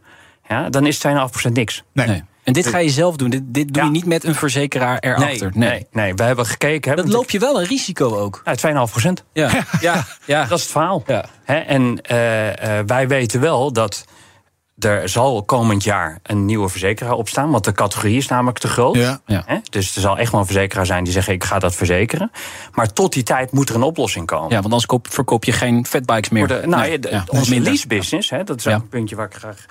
ja, 0.49 0.71
dan 0.71 0.87
is 0.87 0.99
2,5% 0.99 1.53
niks. 1.55 1.83
Nee. 1.93 2.07
Nee. 2.07 2.23
En 2.43 2.53
dit 2.53 2.67
ga 2.67 2.79
je 2.79 2.91
zelf 2.91 3.17
doen? 3.17 3.31
Dit, 3.31 3.43
dit 3.47 3.67
doe 3.73 3.77
Ja. 3.83 3.89
je 3.89 3.91
niet 3.95 4.07
met 4.07 4.25
een 4.25 4.35
verzekeraar 4.35 4.99
erachter? 4.99 5.51
Nee, 5.55 5.69
nee, 5.71 5.87
nee, 5.93 6.15
we 6.15 6.23
hebben 6.23 6.47
gekeken. 6.47 6.91
hè, 6.91 6.97
Dat 6.97 7.09
loop 7.09 7.31
je 7.31 7.39
wel 7.39 7.61
een 7.61 7.67
risico 7.67 8.17
ook. 8.19 8.41
Ja, 8.45 8.55
2,5 8.87 8.91
procent. 8.91 9.25
Ja, 9.33 9.51
ja, 9.81 10.05
ja. 10.27 10.45
Dat 10.45 10.59
is 10.59 10.63
het 10.65 10.73
verhaal. 10.73 11.03
Ja. 11.07 11.25
Hè, 11.45 11.57
en 11.57 12.01
eh, 12.03 12.79
eh, 12.79 12.87
wij 12.87 13.09
weten 13.09 13.41
wel 13.41 13.73
dat 13.73 14.05
er 14.79 15.09
zal 15.09 15.43
komend 15.45 15.85
jaar 15.85 16.19
een 16.23 16.45
nieuwe 16.45 16.69
verzekeraar 16.69 17.13
opstaan. 17.13 17.51
Want 17.51 17.65
de 17.65 17.73
categorie 17.73 18.17
is 18.17 18.29
namelijk 18.29 18.59
te 18.59 18.69
groot. 18.69 18.95
Ja. 18.97 19.21
Ja. 19.27 19.43
Hè? 19.47 19.57
Dus 19.71 19.95
er 19.95 20.01
zal 20.01 20.19
echt 20.19 20.31
wel 20.33 20.41
een 20.41 20.47
verzekeraar 20.47 20.87
zijn 20.87 21.05
die 21.05 21.13
zegt: 21.13 21.29
ik 21.29 21.45
ga 21.45 21.59
dat 21.59 21.75
verzekeren. 21.75 22.31
Maar 22.73 22.93
tot 22.93 23.13
die 23.13 23.23
tijd 23.23 23.53
moet 23.53 23.69
er 23.69 23.75
een 23.75 23.83
oplossing 23.83 24.27
komen. 24.27 24.49
ja, 24.49 24.53
want 24.55 24.65
anders 24.65 24.87
koop, 24.87 25.07
verkoop 25.11 25.45
je 25.45 25.53
geen 25.53 25.87
fatbikes 25.87 26.29
meer. 26.29 26.47
De, 26.47 26.63
nou, 26.65 26.83
Nee, 26.83 26.99
de- 26.99 27.09
ja, 27.11 27.25
onze 27.29 27.61
lease 27.61 27.87
business, 27.87 28.31
hè, 28.31 28.45
dat 28.45 28.57
is 28.59 28.65
Ja. 28.65 28.75
ook 28.75 28.83
een 28.83 28.89
puntje 28.89 29.17
waar 29.17 29.27
ik 29.27 29.35
graag 29.35 29.65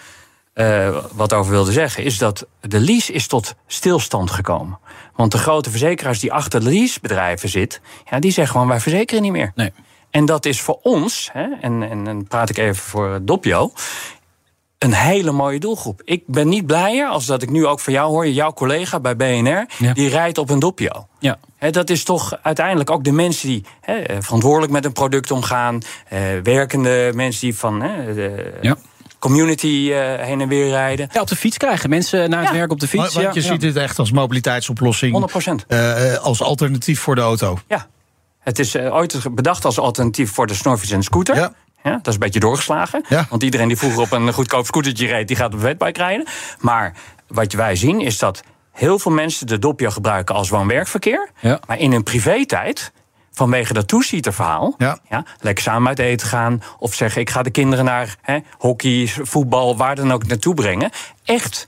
eh, 0.53 0.97
wat 1.13 1.33
over 1.33 1.51
wilde 1.51 1.71
zeggen, 1.71 2.03
is 2.03 2.17
dat 2.17 2.45
de 2.61 2.79
lease 2.79 3.13
is 3.13 3.27
tot 3.27 3.55
stilstand 3.67 4.31
gekomen. 4.31 4.79
Want 5.15 5.31
de 5.31 5.37
grote 5.37 5.69
verzekeraars 5.69 6.19
die 6.19 6.33
achter 6.33 6.59
de 6.59 6.69
leasebedrijven 6.69 7.49
zitten, 7.49 7.81
ja, 8.09 8.19
die 8.19 8.31
zeggen 8.31 8.53
gewoon 8.53 8.67
wij 8.69 8.79
verzekeren 8.79 9.23
niet 9.23 9.31
meer. 9.31 9.51
Nee. 9.55 9.71
En 10.09 10.25
dat 10.25 10.45
is 10.45 10.61
voor 10.61 10.79
ons, 10.81 11.29
hè, 11.33 11.47
en, 11.61 11.89
en 11.89 12.03
dan 12.03 12.27
praat 12.27 12.49
ik 12.49 12.57
even 12.57 12.75
voor 12.83 13.19
Doppio, 13.21 13.71
een 14.77 14.93
hele 14.93 15.31
mooie 15.31 15.59
doelgroep. 15.59 16.01
Ik 16.05 16.23
ben 16.27 16.47
niet 16.49 16.65
blijer 16.65 17.07
als 17.07 17.25
dat 17.25 17.41
ik 17.41 17.49
nu 17.49 17.65
ook 17.65 17.79
van 17.79 17.93
jou 17.93 18.09
hoor, 18.09 18.27
jouw 18.27 18.53
collega 18.53 18.99
bij 18.99 19.15
BNR, 19.15 19.65
Ja. 19.77 19.93
die 19.93 20.09
rijdt 20.09 20.37
op 20.37 20.49
een 20.49 20.59
Doppio. 20.59 21.07
Ja. 21.19 21.39
Dat 21.71 21.89
is 21.89 22.03
toch 22.03 22.37
uiteindelijk 22.41 22.89
ook 22.89 23.03
de 23.03 23.11
mensen 23.11 23.47
die 23.47 23.65
eh, 23.81 23.95
verantwoordelijk 24.19 24.71
met 24.71 24.85
een 24.85 24.91
product 24.93 25.31
omgaan. 25.31 25.81
eh, 26.07 26.19
werkende 26.43 27.11
mensen 27.15 27.41
die 27.41 27.55
van 27.57 27.79
de 27.79 28.53
Ja. 28.61 28.75
Community 29.21 29.89
eh, 29.91 30.25
heen 30.25 30.41
en 30.41 30.47
weer 30.47 30.69
rijden. 30.69 31.09
ja, 31.13 31.21
op 31.21 31.27
de 31.27 31.35
fiets 31.35 31.57
krijgen. 31.57 31.89
Mensen 31.89 32.29
naar 32.29 32.39
het 32.39 32.49
Ja. 32.49 32.55
werk 32.55 32.71
op 32.71 32.79
de 32.79 32.87
fiets. 32.87 33.13
want 33.13 33.25
ja, 33.25 33.31
je 33.33 33.41
ja. 33.41 33.51
ziet 33.51 33.61
dit 33.61 33.75
echt 33.75 33.99
als 33.99 34.11
mobiliteitsoplossing. 34.11 35.13
100% 35.13 35.65
eh, 35.67 36.13
als 36.17 36.41
alternatief 36.41 36.99
voor 36.99 37.15
de 37.15 37.21
auto. 37.21 37.59
Ja. 37.67 37.87
Het 38.39 38.59
is 38.59 38.75
eh, 38.75 38.93
ooit 38.95 39.35
bedacht 39.35 39.65
als 39.65 39.79
alternatief 39.79 40.31
voor 40.31 40.47
de 40.47 40.53
snorfiets 40.53 40.91
en 40.91 41.03
scooter. 41.03 41.35
Ja. 41.35 41.53
Ja, 41.83 41.91
dat 41.91 42.07
is 42.07 42.13
een 42.13 42.19
beetje 42.19 42.39
doorgeslagen. 42.39 43.03
Ja. 43.09 43.25
Want 43.29 43.43
iedereen 43.43 43.67
die 43.67 43.77
vroeger 43.77 44.01
op 44.01 44.11
een 44.11 44.33
goedkoop 44.33 44.65
scootertje 44.65 45.07
reed, 45.07 45.27
die 45.27 45.37
gaat 45.37 45.47
op 45.47 45.53
een 45.53 45.59
wetbike 45.59 45.99
rijden. 45.99 46.25
Maar 46.59 46.93
wat 47.27 47.53
wij 47.53 47.75
zien 47.75 48.01
is 48.01 48.17
dat 48.17 48.41
heel 48.71 48.99
veel 48.99 49.11
mensen 49.11 49.47
de 49.47 49.59
Doppio 49.59 49.89
gebruiken 49.89 50.35
als 50.35 50.49
woon-werkverkeer. 50.49 51.29
Ja. 51.39 51.59
Maar 51.67 51.79
in 51.79 51.91
hun 51.91 52.03
privé-tijd, 52.03 52.91
vanwege 53.31 53.73
dat 53.73 53.87
two-seater-verhaal... 53.87 54.75
Ja. 54.77 54.99
lekker 55.39 55.63
samen 55.63 55.87
uit 55.87 55.99
eten 55.99 56.27
gaan. 56.27 56.61
Of 56.79 56.93
zeggen, 56.93 57.21
ik 57.21 57.29
ga 57.29 57.41
de 57.43 57.49
kinderen 57.49 57.85
naar 57.85 58.15
hè, 58.21 58.39
hockey, 58.57 59.07
voetbal, 59.21 59.77
waar 59.77 59.95
dan 59.95 60.11
ook 60.11 60.27
naartoe 60.27 60.53
brengen. 60.53 60.89
Echt... 61.25 61.67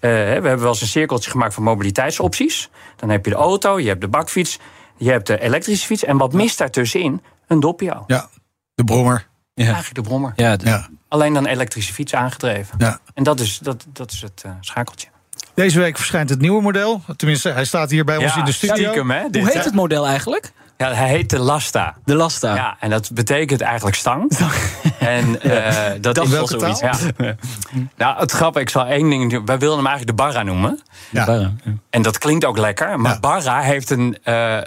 eh, 0.00 0.10
we 0.10 0.16
hebben 0.16 0.58
wel 0.60 0.68
eens 0.68 0.80
een 0.80 0.86
cirkeltje 0.86 1.30
gemaakt 1.30 1.54
van 1.54 1.62
mobiliteitsopties. 1.62 2.70
Dan 2.96 3.08
heb 3.10 3.24
je 3.24 3.30
de 3.30 3.36
auto, 3.36 3.80
je 3.80 3.88
hebt 3.88 4.00
de 4.00 4.08
bakfiets, 4.08 4.58
je 4.96 5.10
hebt 5.10 5.26
de 5.26 5.40
elektrische 5.40 5.86
fiets. 5.86 6.04
En 6.04 6.16
wat 6.16 6.32
mist 6.32 6.58
daartussenin? 6.58 7.22
Een 7.46 7.60
Doppio. 7.60 8.04
Ja, 8.06 8.28
de 8.74 8.84
brommer. 8.84 9.26
Ja. 9.54 9.64
Eigenlijk 9.64 9.94
de 9.94 10.02
brommer. 10.02 10.32
Ja, 10.36 10.56
de- 10.56 10.66
Ja. 10.66 10.88
Alleen 11.08 11.34
dan 11.34 11.46
elektrische 11.46 11.92
fiets 11.92 12.14
aangedreven. 12.14 12.74
Ja. 12.78 12.98
En 13.14 13.22
dat 13.22 13.40
is, 13.40 13.58
dat, 13.58 13.84
dat 13.92 14.10
is 14.12 14.20
het 14.20 14.42
eh, 14.44 14.50
schakeltje. 14.60 15.08
Deze 15.54 15.78
week 15.80 15.96
verschijnt 15.96 16.30
het 16.30 16.40
nieuwe 16.40 16.62
model. 16.62 17.02
Tenminste, 17.16 17.50
hij 17.50 17.64
staat 17.64 17.90
hier 17.90 18.04
bij 18.04 18.16
ons 18.16 18.36
in 18.36 18.44
de 18.44 18.52
studio. 18.52 18.74
stiekem, 18.76 19.10
hè, 19.10 19.22
dit, 19.30 19.36
Hoe 19.42 19.44
heet 19.44 19.54
hè? 19.58 19.64
het 19.64 19.74
model 19.74 20.06
eigenlijk? 20.06 20.52
Ja, 20.76 20.92
hij 20.92 21.08
heet 21.08 21.30
de 21.30 21.38
Lasta. 21.38 21.94
De 22.04 22.14
Lasta. 22.14 22.54
Ja, 22.54 22.76
en 22.80 22.90
dat 22.90 23.10
betekent 23.12 23.60
eigenlijk 23.60 23.96
stang. 23.96 24.30
en 24.98 25.40
eh, 25.42 25.92
dat 26.00 26.22
is 26.22 26.28
wel 26.28 26.46
zoiets. 26.46 26.80
Ja. 26.80 26.94
nou, 27.96 28.18
het 28.18 28.30
grappige, 28.32 28.64
ik 28.64 28.70
zal 28.70 28.86
één 28.86 29.10
ding 29.10 29.30
doen. 29.30 29.46
Wij 29.46 29.58
wilden 29.58 29.78
hem 29.78 29.86
eigenlijk 29.86 30.18
de 30.18 30.22
Barra 30.24 30.42
noemen. 30.42 30.80
Ja. 31.10 31.30
Ja. 31.32 31.52
En 31.90 32.02
dat 32.02 32.18
klinkt 32.18 32.44
ook 32.44 32.58
lekker. 32.58 33.00
Maar 33.00 33.12
Ja. 33.12 33.20
Barra 33.20 33.60
heeft 33.60 33.90
een, 33.90 34.18
eh, 34.22 34.58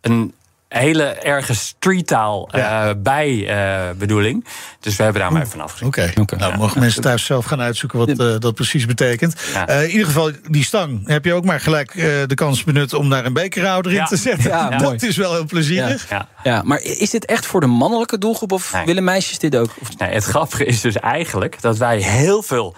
een 0.00 0.34
hele 0.68 1.04
erge 1.04 1.54
streettaal 1.54 2.48
eh 2.52 2.60
Ja. 2.60 2.94
bij 2.94 3.48
eh, 3.48 3.96
bedoeling. 3.96 4.44
Dus 4.80 4.96
we 4.96 5.02
hebben 5.02 5.22
daar 5.22 5.32
maar 5.32 5.40
even 5.40 5.52
van 5.52 5.60
afgezien. 5.60 5.86
Oké, 5.88 6.12
Oké. 6.20 6.36
nou 6.36 6.56
mogen 6.56 6.80
mensen 6.80 7.02
thuis 7.02 7.24
zelf 7.24 7.44
gaan 7.44 7.60
uitzoeken 7.60 7.98
wat 7.98 8.08
eh, 8.08 8.34
dat 8.38 8.54
precies 8.54 8.86
betekent. 8.86 9.40
Ja. 9.52 9.66
Eh, 9.66 9.82
in 9.82 9.90
ieder 9.90 10.06
geval, 10.06 10.30
die 10.50 10.64
stang 10.64 11.06
heb 11.08 11.24
je 11.24 11.32
ook 11.34 11.44
maar 11.44 11.60
gelijk 11.60 11.94
eh, 11.94 12.04
de 12.26 12.34
kans 12.34 12.64
benut 12.64 12.94
om 12.94 13.10
daar 13.10 13.24
een 13.26 13.32
bekerhouder 13.32 13.92
in 13.92 13.98
Ja. 13.98 14.04
te 14.06 14.16
zetten. 14.16 14.50
Ja, 14.50 14.68
dat 14.78 14.80
mooi. 14.80 14.96
is 15.00 15.16
wel 15.16 15.32
heel 15.32 15.44
plezierig. 15.44 16.10
Ja. 16.10 16.28
Ja, 16.42 16.62
maar 16.64 16.80
is 16.82 17.10
dit 17.10 17.24
echt 17.24 17.46
voor 17.46 17.60
de 17.60 17.66
mannelijke 17.66 18.18
doelgroep 18.18 18.52
of 18.52 18.72
Nee. 18.72 18.84
willen 18.84 19.04
meisjes 19.04 19.38
dit 19.38 19.56
ook? 19.56 19.70
Of- 19.80 19.96
Nee, 19.98 20.10
het 20.14 20.24
grappige 20.24 20.64
is 20.64 20.80
dus 20.80 20.94
eigenlijk 20.94 21.60
dat 21.60 21.76
wij 21.76 21.98
heel 21.98 22.42
veel 22.42 22.74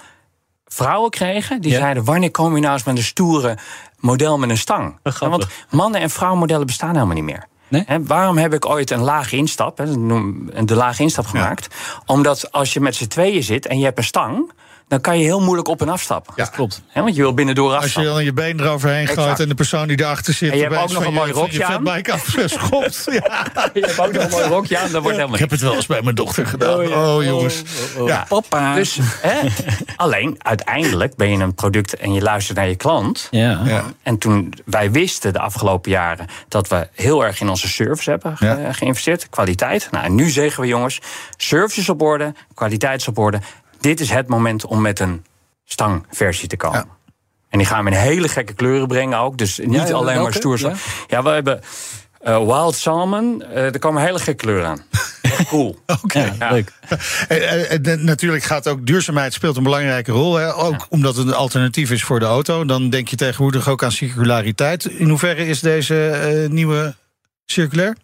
vrouwen 0.67 1.11
kregen 1.11 1.61
die 1.61 1.71
Ja. 1.73 1.79
zeiden: 1.79 2.05
wanneer 2.05 2.31
kom 2.31 2.55
je 2.55 2.61
nou 2.61 2.73
eens 2.73 2.85
met 2.85 2.97
een 2.97 3.03
stoere 3.03 3.59
model 3.99 4.39
met 4.39 4.51
een 4.51 4.59
stang? 4.59 4.99
Ja, 5.03 5.29
want 5.29 5.47
mannen- 5.71 6.01
en 6.01 6.11
vrouwenmodellen 6.11 6.67
bestaan 6.67 6.95
helemaal 6.95 7.15
niet 7.15 7.25
meer. 7.25 7.49
Nee? 7.71 7.85
Waarom 8.01 8.39
heb 8.39 8.55
ik 8.55 8.67
ooit 8.67 8.91
een 8.91 9.01
lage 9.01 9.37
instap, 9.37 9.77
de 10.65 10.75
lage 10.75 11.03
instap 11.03 11.27
gemaakt? 11.27 11.75
Omdat 12.07 12.53
als 12.53 12.73
je 12.73 12.81
met 12.81 12.95
z'n 12.95 13.07
tweeën 13.07 13.43
zit 13.43 13.67
en 13.67 13.79
je 13.79 13.85
hebt 13.85 13.99
een 13.99 14.05
stang, 14.05 14.53
dan 14.91 15.01
kan 15.01 15.19
je 15.19 15.25
heel 15.25 15.41
moeilijk 15.41 15.69
op 15.69 15.81
en 15.81 15.89
afstappen. 15.89 16.33
Ja. 16.37 16.45
Klopt. 16.45 16.83
Hè, 16.89 17.03
want 17.03 17.15
je 17.17 17.23
wil 17.23 17.35
binnendoor 17.35 17.67
Als 17.67 17.79
je 17.79 17.85
afstappen. 17.85 18.13
dan 18.15 18.25
je 18.25 18.33
been 18.33 18.61
eroverheen 18.61 19.07
gooit 19.07 19.19
Exact. 19.19 19.41
en 19.41 19.49
de 19.49 19.55
persoon 19.55 19.89
die 19.89 20.01
erachter 20.01 20.35
zit... 20.35 20.51
En 20.51 20.57
je 20.57 20.63
hebt 20.63 20.77
ook 20.77 20.91
nog 20.93 21.03
een 21.05 21.09
je- 21.09 21.15
mooi 21.15 21.29
je 21.29 21.35
rokje 21.35 21.65
aan. 21.65 21.73
fatbike 21.73 22.13
afgeschopt. 22.13 23.05
ja. 23.23 23.47
Je 23.75 23.81
hebt 23.81 23.99
ook 24.01 24.13
nog 24.13 24.23
een 24.23 24.31
mooi 24.31 24.45
rokje 24.45 24.79
aan, 24.79 24.91
dat 24.91 25.03
wordt 25.03 25.17
helemaal 25.17 25.35
Ik 25.35 25.41
heb 25.41 25.51
het 25.51 25.61
wel 25.61 25.75
eens 25.75 25.87
bij 25.87 26.03
mijn 26.03 26.15
dochter 26.15 26.47
gedaan. 26.47 26.79
Oh, 26.81 27.15
Oh, 27.15 27.23
ja. 27.23 27.29
jongens. 27.29 27.63
Ja. 28.07 28.25
Papa. 28.29 28.75
Dus, 28.75 28.99
hè, 29.21 29.39
alleen, 29.97 30.35
uiteindelijk 30.39 31.17
ben 31.17 31.31
je 31.31 31.39
een 31.39 31.55
product 31.55 31.97
en 31.97 32.13
je 32.13 32.21
luistert 32.23 32.57
naar 32.59 32.69
je 32.69 32.77
klant. 32.77 33.29
ja. 33.31 33.61
Ja. 33.65 33.85
En 34.03 34.19
toen 34.19 34.53
wij 34.65 34.91
wisten 34.91 35.33
de 35.33 35.39
afgelopen 35.41 35.91
jaren 35.91 36.27
dat 36.49 36.69
we 36.69 36.89
heel 36.95 37.25
erg 37.25 37.41
in 37.41 37.49
onze 37.49 37.69
service 37.69 38.11
hebben 38.11 38.37
ge- 38.37 38.45
Ja. 38.47 38.73
geïnvesteerd, 38.73 39.29
kwaliteit. 39.29 39.89
Nou, 39.91 40.05
en 40.05 40.15
nu 40.15 40.29
zeggen 40.31 40.63
we 40.63 40.69
jongens, 40.69 40.99
service 41.37 41.81
is 41.81 41.89
op 41.89 42.03
orde, 42.03 42.35
kwaliteit 42.55 43.01
is 43.01 43.09
op 43.09 43.19
orde. 43.19 43.41
Dit 43.81 44.01
is 44.01 44.11
het 44.11 44.29
moment 44.29 44.65
om 44.65 44.81
met 44.81 45.01
een 45.01 45.25
stangversie 45.65 46.49
te 46.49 46.57
komen. 46.57 46.79
Ja. 46.79 47.13
En 47.49 47.59
die 47.59 47.67
gaan 47.67 47.85
we 47.85 47.91
in 47.91 47.97
hele 47.97 48.29
gekke 48.29 48.53
kleuren 48.53 48.89
brengen 48.89 49.19
ook. 49.19 49.39
Dus 49.39 49.59
niet 49.59 49.89
Ja, 49.89 49.95
alleen 49.95 50.23
maar 50.23 50.35
stoer. 50.35 50.59
Ja. 50.59 50.73
Ja, 51.09 51.23
we 51.23 51.29
hebben 51.31 51.61
eh, 52.21 52.39
Wild 52.39 52.75
Salmon. 52.75 53.43
eh, 53.43 53.65
er 53.65 53.79
komen 53.79 54.03
hele 54.03 54.19
gekke 54.19 54.45
kleuren 54.45 54.69
aan. 54.69 54.83
Cool. 55.47 55.79
Oké. 56.03 56.35
Ja. 56.39 56.51
Leuk. 56.51 56.73
Eh, 57.29 57.97
natuurlijk 57.97 58.43
gaat 58.43 58.69
ook 58.69 58.87
duurzaamheid 58.87 59.33
speelt 59.33 59.57
een 59.57 59.63
belangrijke 59.63 60.13
rol. 60.13 60.35
Hè? 60.35 60.55
Ook 60.55 60.87
omdat 60.89 61.17
het 61.17 61.27
een 61.27 61.35
alternatief 61.35 61.91
is 61.91 62.05
voor 62.05 62.19
de 62.19 62.25
auto. 62.25 62.65
Dan 62.65 62.91
denk 62.91 63.09
je 63.09 63.17
tegenwoordig 63.17 63.69
ook 63.69 63.83
aan 63.85 63.93
circulariteit. 63.93 64.85
In 64.85 65.09
hoeverre 65.09 65.47
is 65.47 65.61
deze 65.61 66.47
nieuwe 66.51 66.95
circulair? 67.47 67.97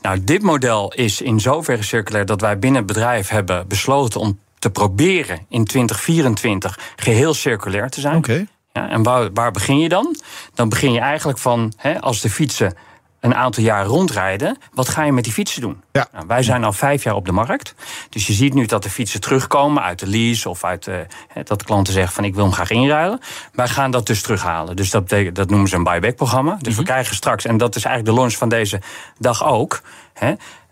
Nou, 0.00 0.24
dit 0.24 0.42
model 0.42 0.92
is 0.92 1.20
in 1.20 1.40
zoverre 1.40 1.82
circulair 1.82 2.26
dat 2.26 2.40
wij 2.40 2.58
binnen 2.58 2.78
het 2.78 2.92
bedrijf 2.92 3.28
hebben 3.28 3.68
besloten 3.68 4.20
om 4.20 4.38
te 4.60 4.70
proberen 4.70 5.46
in 5.48 5.64
2024 5.64 6.78
geheel 6.96 7.34
circulair 7.34 7.90
te 7.90 8.00
zijn. 8.00 8.16
Oké. 8.16 8.46
Ja, 8.72 8.88
en 8.88 9.02
waar, 9.02 9.32
waar 9.32 9.50
begin 9.50 9.78
je 9.78 9.88
dan? 9.88 10.16
Dan 10.54 10.68
begin 10.68 10.92
je 10.92 11.00
eigenlijk 11.00 11.38
van, 11.38 11.72
hè, 11.76 12.00
als 12.00 12.20
de 12.20 12.30
fietsen 12.30 12.74
een 13.20 13.34
aantal 13.34 13.62
jaar 13.62 13.84
rondrijden, 13.84 14.58
wat 14.72 14.88
ga 14.88 15.02
je 15.02 15.12
met 15.12 15.24
die 15.24 15.32
fietsen 15.32 15.60
doen? 15.60 15.82
Ja. 15.92 16.08
Nou, 16.12 16.26
wij 16.26 16.42
zijn 16.42 16.64
al 16.64 16.72
vijf 16.72 17.02
jaar 17.02 17.14
op 17.14 17.26
de 17.26 17.32
markt. 17.32 17.74
Dus 18.10 18.26
je 18.26 18.32
ziet 18.32 18.54
nu 18.54 18.66
dat 18.66 18.82
de 18.82 18.90
fietsen 18.90 19.20
terugkomen 19.20 19.82
uit 19.82 19.98
de 19.98 20.06
lease 20.06 20.48
of 20.48 20.64
uit 20.64 20.86
eh, 20.86 20.94
hè, 21.28 21.42
dat 21.42 21.58
de 21.58 21.64
klanten 21.64 21.92
zeggen 21.92 22.12
van 22.12 22.24
ik 22.24 22.34
wil 22.34 22.44
hem 22.44 22.52
graag 22.52 22.70
inruilen. 22.70 23.20
Wij 23.52 23.68
gaan 23.68 23.90
dat 23.90 24.06
dus 24.06 24.22
terughalen. 24.22 24.76
Dus 24.76 24.90
dat, 24.90 25.08
dat 25.32 25.50
noemen 25.50 25.68
ze 25.68 25.76
een 25.76 25.82
buyback 25.82 26.16
programma. 26.16 26.56
Dus 26.60 26.76
we 26.76 26.82
krijgen 26.82 27.14
straks, 27.14 27.44
en 27.44 27.56
dat 27.56 27.76
is 27.76 27.84
eigenlijk 27.84 28.14
de 28.14 28.20
launch 28.20 28.36
van 28.36 28.48
deze 28.48 28.80
dag 29.18 29.44
ook. 29.44 29.82
Hè, 30.12 30.28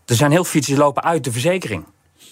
er 0.06 0.14
zijn 0.14 0.30
heel 0.30 0.44
veel 0.44 0.52
fietsen 0.52 0.74
die 0.74 0.82
lopen 0.82 1.02
uit 1.02 1.24
de 1.24 1.32
verzekering. 1.32 1.84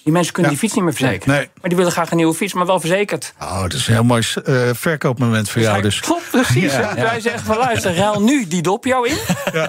Die 0.07 0.15
mensen 0.15 0.33
kunnen 0.33 0.53
Ja. 0.53 0.59
die 0.59 0.69
fiets 0.69 0.81
niet 0.81 0.89
meer 0.91 0.99
verzekeren. 1.07 1.35
Nee. 1.35 1.49
Maar 1.61 1.69
die 1.69 1.77
willen 1.77 1.93
graag 1.93 2.11
een 2.11 2.17
nieuwe 2.17 2.35
fiets, 2.35 2.53
maar 2.53 2.67
wel 2.67 2.81
verzekerd. 2.81 3.33
Oh, 3.41 3.63
dat 3.63 3.73
is 3.73 3.87
een 3.87 3.95
heel 3.95 4.05
mooi 4.05 4.23
eh, 4.45 4.55
verkoopmoment 4.73 5.51
voor 5.51 5.63
jou. 5.63 5.83
Dus. 5.83 6.01
Klopt, 6.01 6.31
precies. 6.31 6.77
Wij 6.77 7.21
zeggen 7.21 7.45
van 7.47 7.57
luister, 7.57 7.95
ruil 7.97 8.23
nu 8.23 8.47
die 8.47 8.63
Doppio 8.63 9.03
in. 9.03 9.17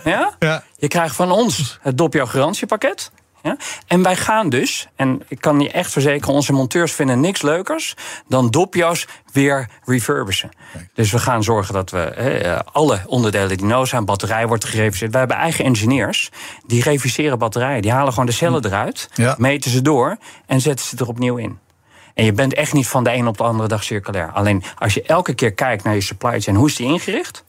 Ja. 0.04 0.34
Ja. 0.40 0.64
Je 0.78 0.88
krijgt 0.88 1.16
van 1.16 1.32
ons 1.32 1.78
het 1.82 1.98
Doppio 1.98 2.26
garantiepakket. 2.26 3.12
Ja? 3.44 3.58
En 3.88 4.04
wij 4.04 4.16
gaan 4.16 4.50
dus, 4.50 4.88
en 4.96 5.22
ik 5.28 5.42
kan 5.42 5.60
je 5.60 5.72
echt 5.72 5.92
verzekeren, 5.92 6.34
onze 6.34 6.54
monteurs 6.54 6.92
vinden 6.92 7.20
niks 7.20 7.42
leukers 7.42 7.96
dan 8.28 8.50
Doppio's 8.50 9.08
weer 9.32 9.70
refurbishen. 9.86 10.50
Dus 10.94 11.12
we 11.12 11.20
gaan 11.20 11.44
zorgen 11.44 11.74
dat 11.74 11.90
we 11.90 12.00
eh, 12.04 12.60
alle 12.72 13.02
onderdelen 13.06 13.58
die 13.58 13.66
nodig 13.68 13.88
zijn, 13.88 14.06
batterij 14.06 14.48
wordt 14.48 14.66
gereviseerd. 14.66 15.12
We 15.12 15.18
hebben 15.18 15.38
eigen 15.38 15.66
engineers 15.66 16.30
die 16.66 16.84
reviseren 16.84 17.40
batterijen. 17.40 17.82
Die 17.82 17.92
halen 17.92 18.12
gewoon 18.14 18.26
de 18.26 18.32
cellen 18.32 18.66
eruit, 18.66 19.10
Ja. 19.14 19.36
meten 19.38 19.72
ze 19.72 19.82
door 19.82 20.18
en 20.46 20.62
zetten 20.62 20.86
ze 20.86 20.98
er 20.98 21.08
opnieuw 21.08 21.36
in. 21.38 21.60
En 22.14 22.26
je 22.26 22.34
bent 22.34 22.54
echt 22.54 22.74
niet 22.74 22.88
van 22.88 23.04
de 23.04 23.14
een 23.14 23.28
op 23.28 23.38
de 23.38 23.44
andere 23.44 23.68
dag 23.68 23.84
circulair. 23.84 24.32
Alleen 24.32 24.64
als 24.78 24.94
je 24.94 25.02
elke 25.02 25.34
keer 25.34 25.54
kijkt 25.54 25.84
naar 25.84 25.94
je 25.94 26.02
supply 26.02 26.42
chain, 26.42 26.58
hoe 26.58 26.68
is 26.68 26.76
die 26.76 26.88
ingericht? 26.88 27.44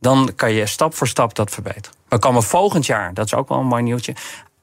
Dan 0.00 0.32
kan 0.36 0.52
je 0.52 0.66
stap 0.66 0.94
voor 0.94 1.08
stap 1.08 1.34
dat 1.34 1.50
verbeteren. 1.50 1.98
We 2.08 2.18
komen 2.18 2.42
volgend 2.42 2.86
jaar, 2.86 3.14
dat 3.14 3.24
is 3.24 3.34
ook 3.34 3.48
wel 3.48 3.58
een 3.58 3.66
mooi 3.66 3.82
nieuwtje, 3.82 4.14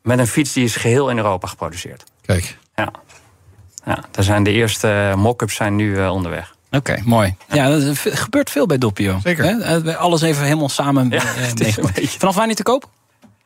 met 0.07 0.19
een 0.19 0.27
fiets 0.27 0.53
die 0.53 0.63
is 0.63 0.75
geheel 0.75 1.09
in 1.09 1.17
Europa 1.17 1.47
geproduceerd. 1.47 2.03
Kijk. 2.25 2.57
Ja. 2.75 2.91
Ja, 3.85 4.03
daar 4.11 4.23
zijn 4.23 4.43
de 4.43 4.51
eerste 4.51 5.13
mock-ups 5.15 5.55
zijn 5.55 5.75
nu 5.75 5.97
eh, 5.97 6.11
onderweg. 6.11 6.55
Oké, 6.71 7.01
mooi. 7.05 7.35
Ja, 7.51 7.69
er 7.69 7.95
gebeurt 7.95 8.49
veel 8.49 8.65
bij 8.65 8.77
Doppio. 8.77 9.19
Zeker. 9.23 9.43
Hè? 9.43 9.79
Eh, 9.89 9.95
Alles 9.95 10.21
even 10.21 10.43
helemaal 10.43 10.69
samen 10.69 11.09
Ja, 11.09 11.21
eh, 11.57 11.73
Vanaf 12.17 12.35
wanneer 12.35 12.55
te 12.55 12.63
koop? 12.63 12.89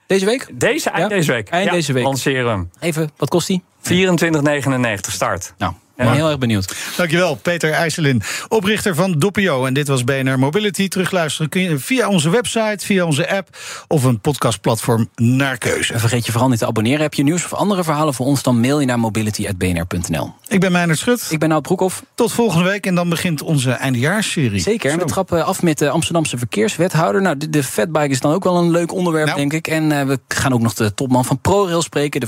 Deze 0.08 0.26
week? 0.26 0.48
Deze 0.52 0.90
eind 0.90 1.10
Ja? 1.10 1.16
deze 1.18 1.32
week. 1.32 1.50
Eind 1.50 1.66
Ja, 1.66 1.72
deze 1.72 1.94
week. 1.94 2.04
Lanceren 2.04 2.44
we 2.46 2.50
hem. 2.50 2.70
Even, 2.80 3.12
wat 3.18 3.30
kost 3.30 3.48
die? 3.48 3.64
24,99 3.82 5.12
start. 5.12 5.54
Nou, 5.58 5.74
ik 6.02 6.08
ben 6.08 6.16
heel 6.16 6.30
erg 6.30 6.38
benieuwd. 6.38 6.76
Dankjewel, 6.98 7.36
Peter 7.36 7.72
IJsselin, 7.72 8.22
oprichter 8.48 8.96
van 8.96 9.12
Doppio. 9.12 9.66
En 9.66 9.74
dit 9.74 9.88
was 9.88 10.04
BNR 10.04 10.40
Mobility. 10.40 10.88
Terugluisteren 10.88 11.50
kun 11.50 11.62
je 11.62 11.80
via 11.80 12.08
onze 12.08 12.30
website, 12.30 12.86
via 12.86 13.06
onze 13.06 13.30
app 13.30 13.58
of 13.88 14.04
een 14.04 14.20
podcastplatform 14.20 15.10
naar 15.16 15.58
keuze. 15.58 15.94
En 15.94 16.00
vergeet 16.00 16.26
je 16.26 16.32
vooral 16.32 16.50
niet 16.50 16.60
te 16.60 16.66
abonneren. 16.66 17.02
Heb 17.02 17.14
je 17.14 17.24
nieuws 17.24 17.46
of 17.46 17.54
andere 17.54 17.84
verhalen 17.84 18.14
voor 18.14 18.26
ons, 18.26 18.44
dan 18.44 18.60
mail 18.60 18.80
je 18.80 18.86
naar 18.86 19.00
mobility.bnr.nl. 19.00 20.34
Ik 20.48 20.60
ben 20.60 20.72
Meijnerd 20.72 21.00
Schut. 21.00 21.28
Ik 21.30 21.40
ben 21.40 21.50
Nout 21.50 21.62
Broekhoff. 21.62 22.04
Tot 22.16 22.32
volgende 22.32 22.70
week 22.70 22.86
en 22.86 22.96
dan 22.96 23.10
begint 23.10 23.42
onze 23.42 23.72
eindejaarsserie. 23.72 24.60
Zeker. 24.60 24.92
En 24.92 25.00
we 25.00 25.06
trappen 25.06 25.46
af 25.46 25.62
met 25.62 25.78
de 25.78 25.90
Amsterdamse 25.90 26.38
verkeerswethouder. 26.38 27.22
Nou, 27.22 27.38
de, 27.38 27.50
de 27.50 27.64
fatbike 27.64 28.08
is 28.10 28.20
dan 28.20 28.34
ook 28.34 28.44
wel 28.44 28.58
een 28.58 28.72
leuk 28.72 28.94
onderwerp, 28.94 29.26
Nou. 29.26 29.38
denk 29.38 29.54
ik. 29.54 29.68
En 29.68 29.92
eh, 29.92 30.06
we 30.06 30.20
gaan 30.28 30.54
ook 30.54 30.62
nog 30.62 30.74
de 30.74 30.94
topman 30.94 31.26
van 31.26 31.40
ProRail 31.42 31.82
spreken, 31.82 32.20
de 32.20 32.28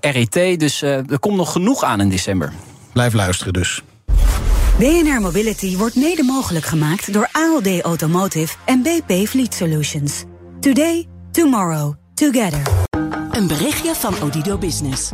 eh, 0.00 0.12
RET. 0.12 0.60
Dus 0.60 0.82
eh, 0.82 1.10
er 1.10 1.18
komt 1.20 1.36
nog 1.36 1.52
genoeg 1.52 1.84
aan 1.84 2.00
in 2.00 2.08
december. 2.08 2.52
Blijf 2.92 3.12
luisteren 3.12 3.52
dus. 3.52 3.82
BNR 4.78 5.20
Mobility 5.20 5.76
wordt 5.76 5.96
mede 5.96 6.22
mogelijk 6.22 6.64
gemaakt 6.64 7.12
door 7.12 7.28
ALD 7.32 7.80
Automotive 7.80 8.56
en 8.64 8.82
BP 8.82 9.28
Fleet 9.28 9.54
Solutions. 9.54 10.24
Today, 10.60 11.08
tomorrow, 11.30 11.94
together. 12.14 12.62
Een 13.30 13.46
berichtje 13.46 13.94
van 13.94 14.14
Odido 14.22 14.58
Business. 14.58 15.10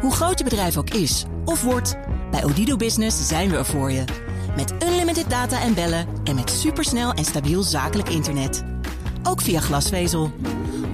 Hoe 0.00 0.12
groot 0.12 0.38
je 0.38 0.44
bedrijf 0.44 0.76
ook 0.76 0.90
is 0.90 1.24
of 1.44 1.62
wordt, 1.62 1.96
bij 2.30 2.44
Odido 2.44 2.76
Business 2.76 3.28
zijn 3.28 3.50
we 3.50 3.56
er 3.56 3.64
voor 3.64 3.90
je. 3.92 4.04
Met 4.56 4.74
unlimited 4.84 5.30
data 5.30 5.60
en 5.60 5.74
bellen 5.74 6.06
en 6.24 6.34
met 6.34 6.50
supersnel 6.50 7.12
en 7.12 7.24
stabiel 7.24 7.62
zakelijk 7.62 8.08
internet. 8.08 8.64
Ook 9.22 9.40
via 9.40 9.60
glasvezel. 9.60 10.32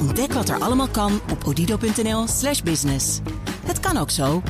Ontdek 0.01 0.33
wat 0.33 0.49
er 0.49 0.61
allemaal 0.61 0.89
kan 0.89 1.21
op 1.31 1.45
odido.nl/slash 1.45 2.61
business. 2.61 3.21
Het 3.67 3.81
kan 3.81 3.97
ook 3.97 4.11
zo. 4.11 4.43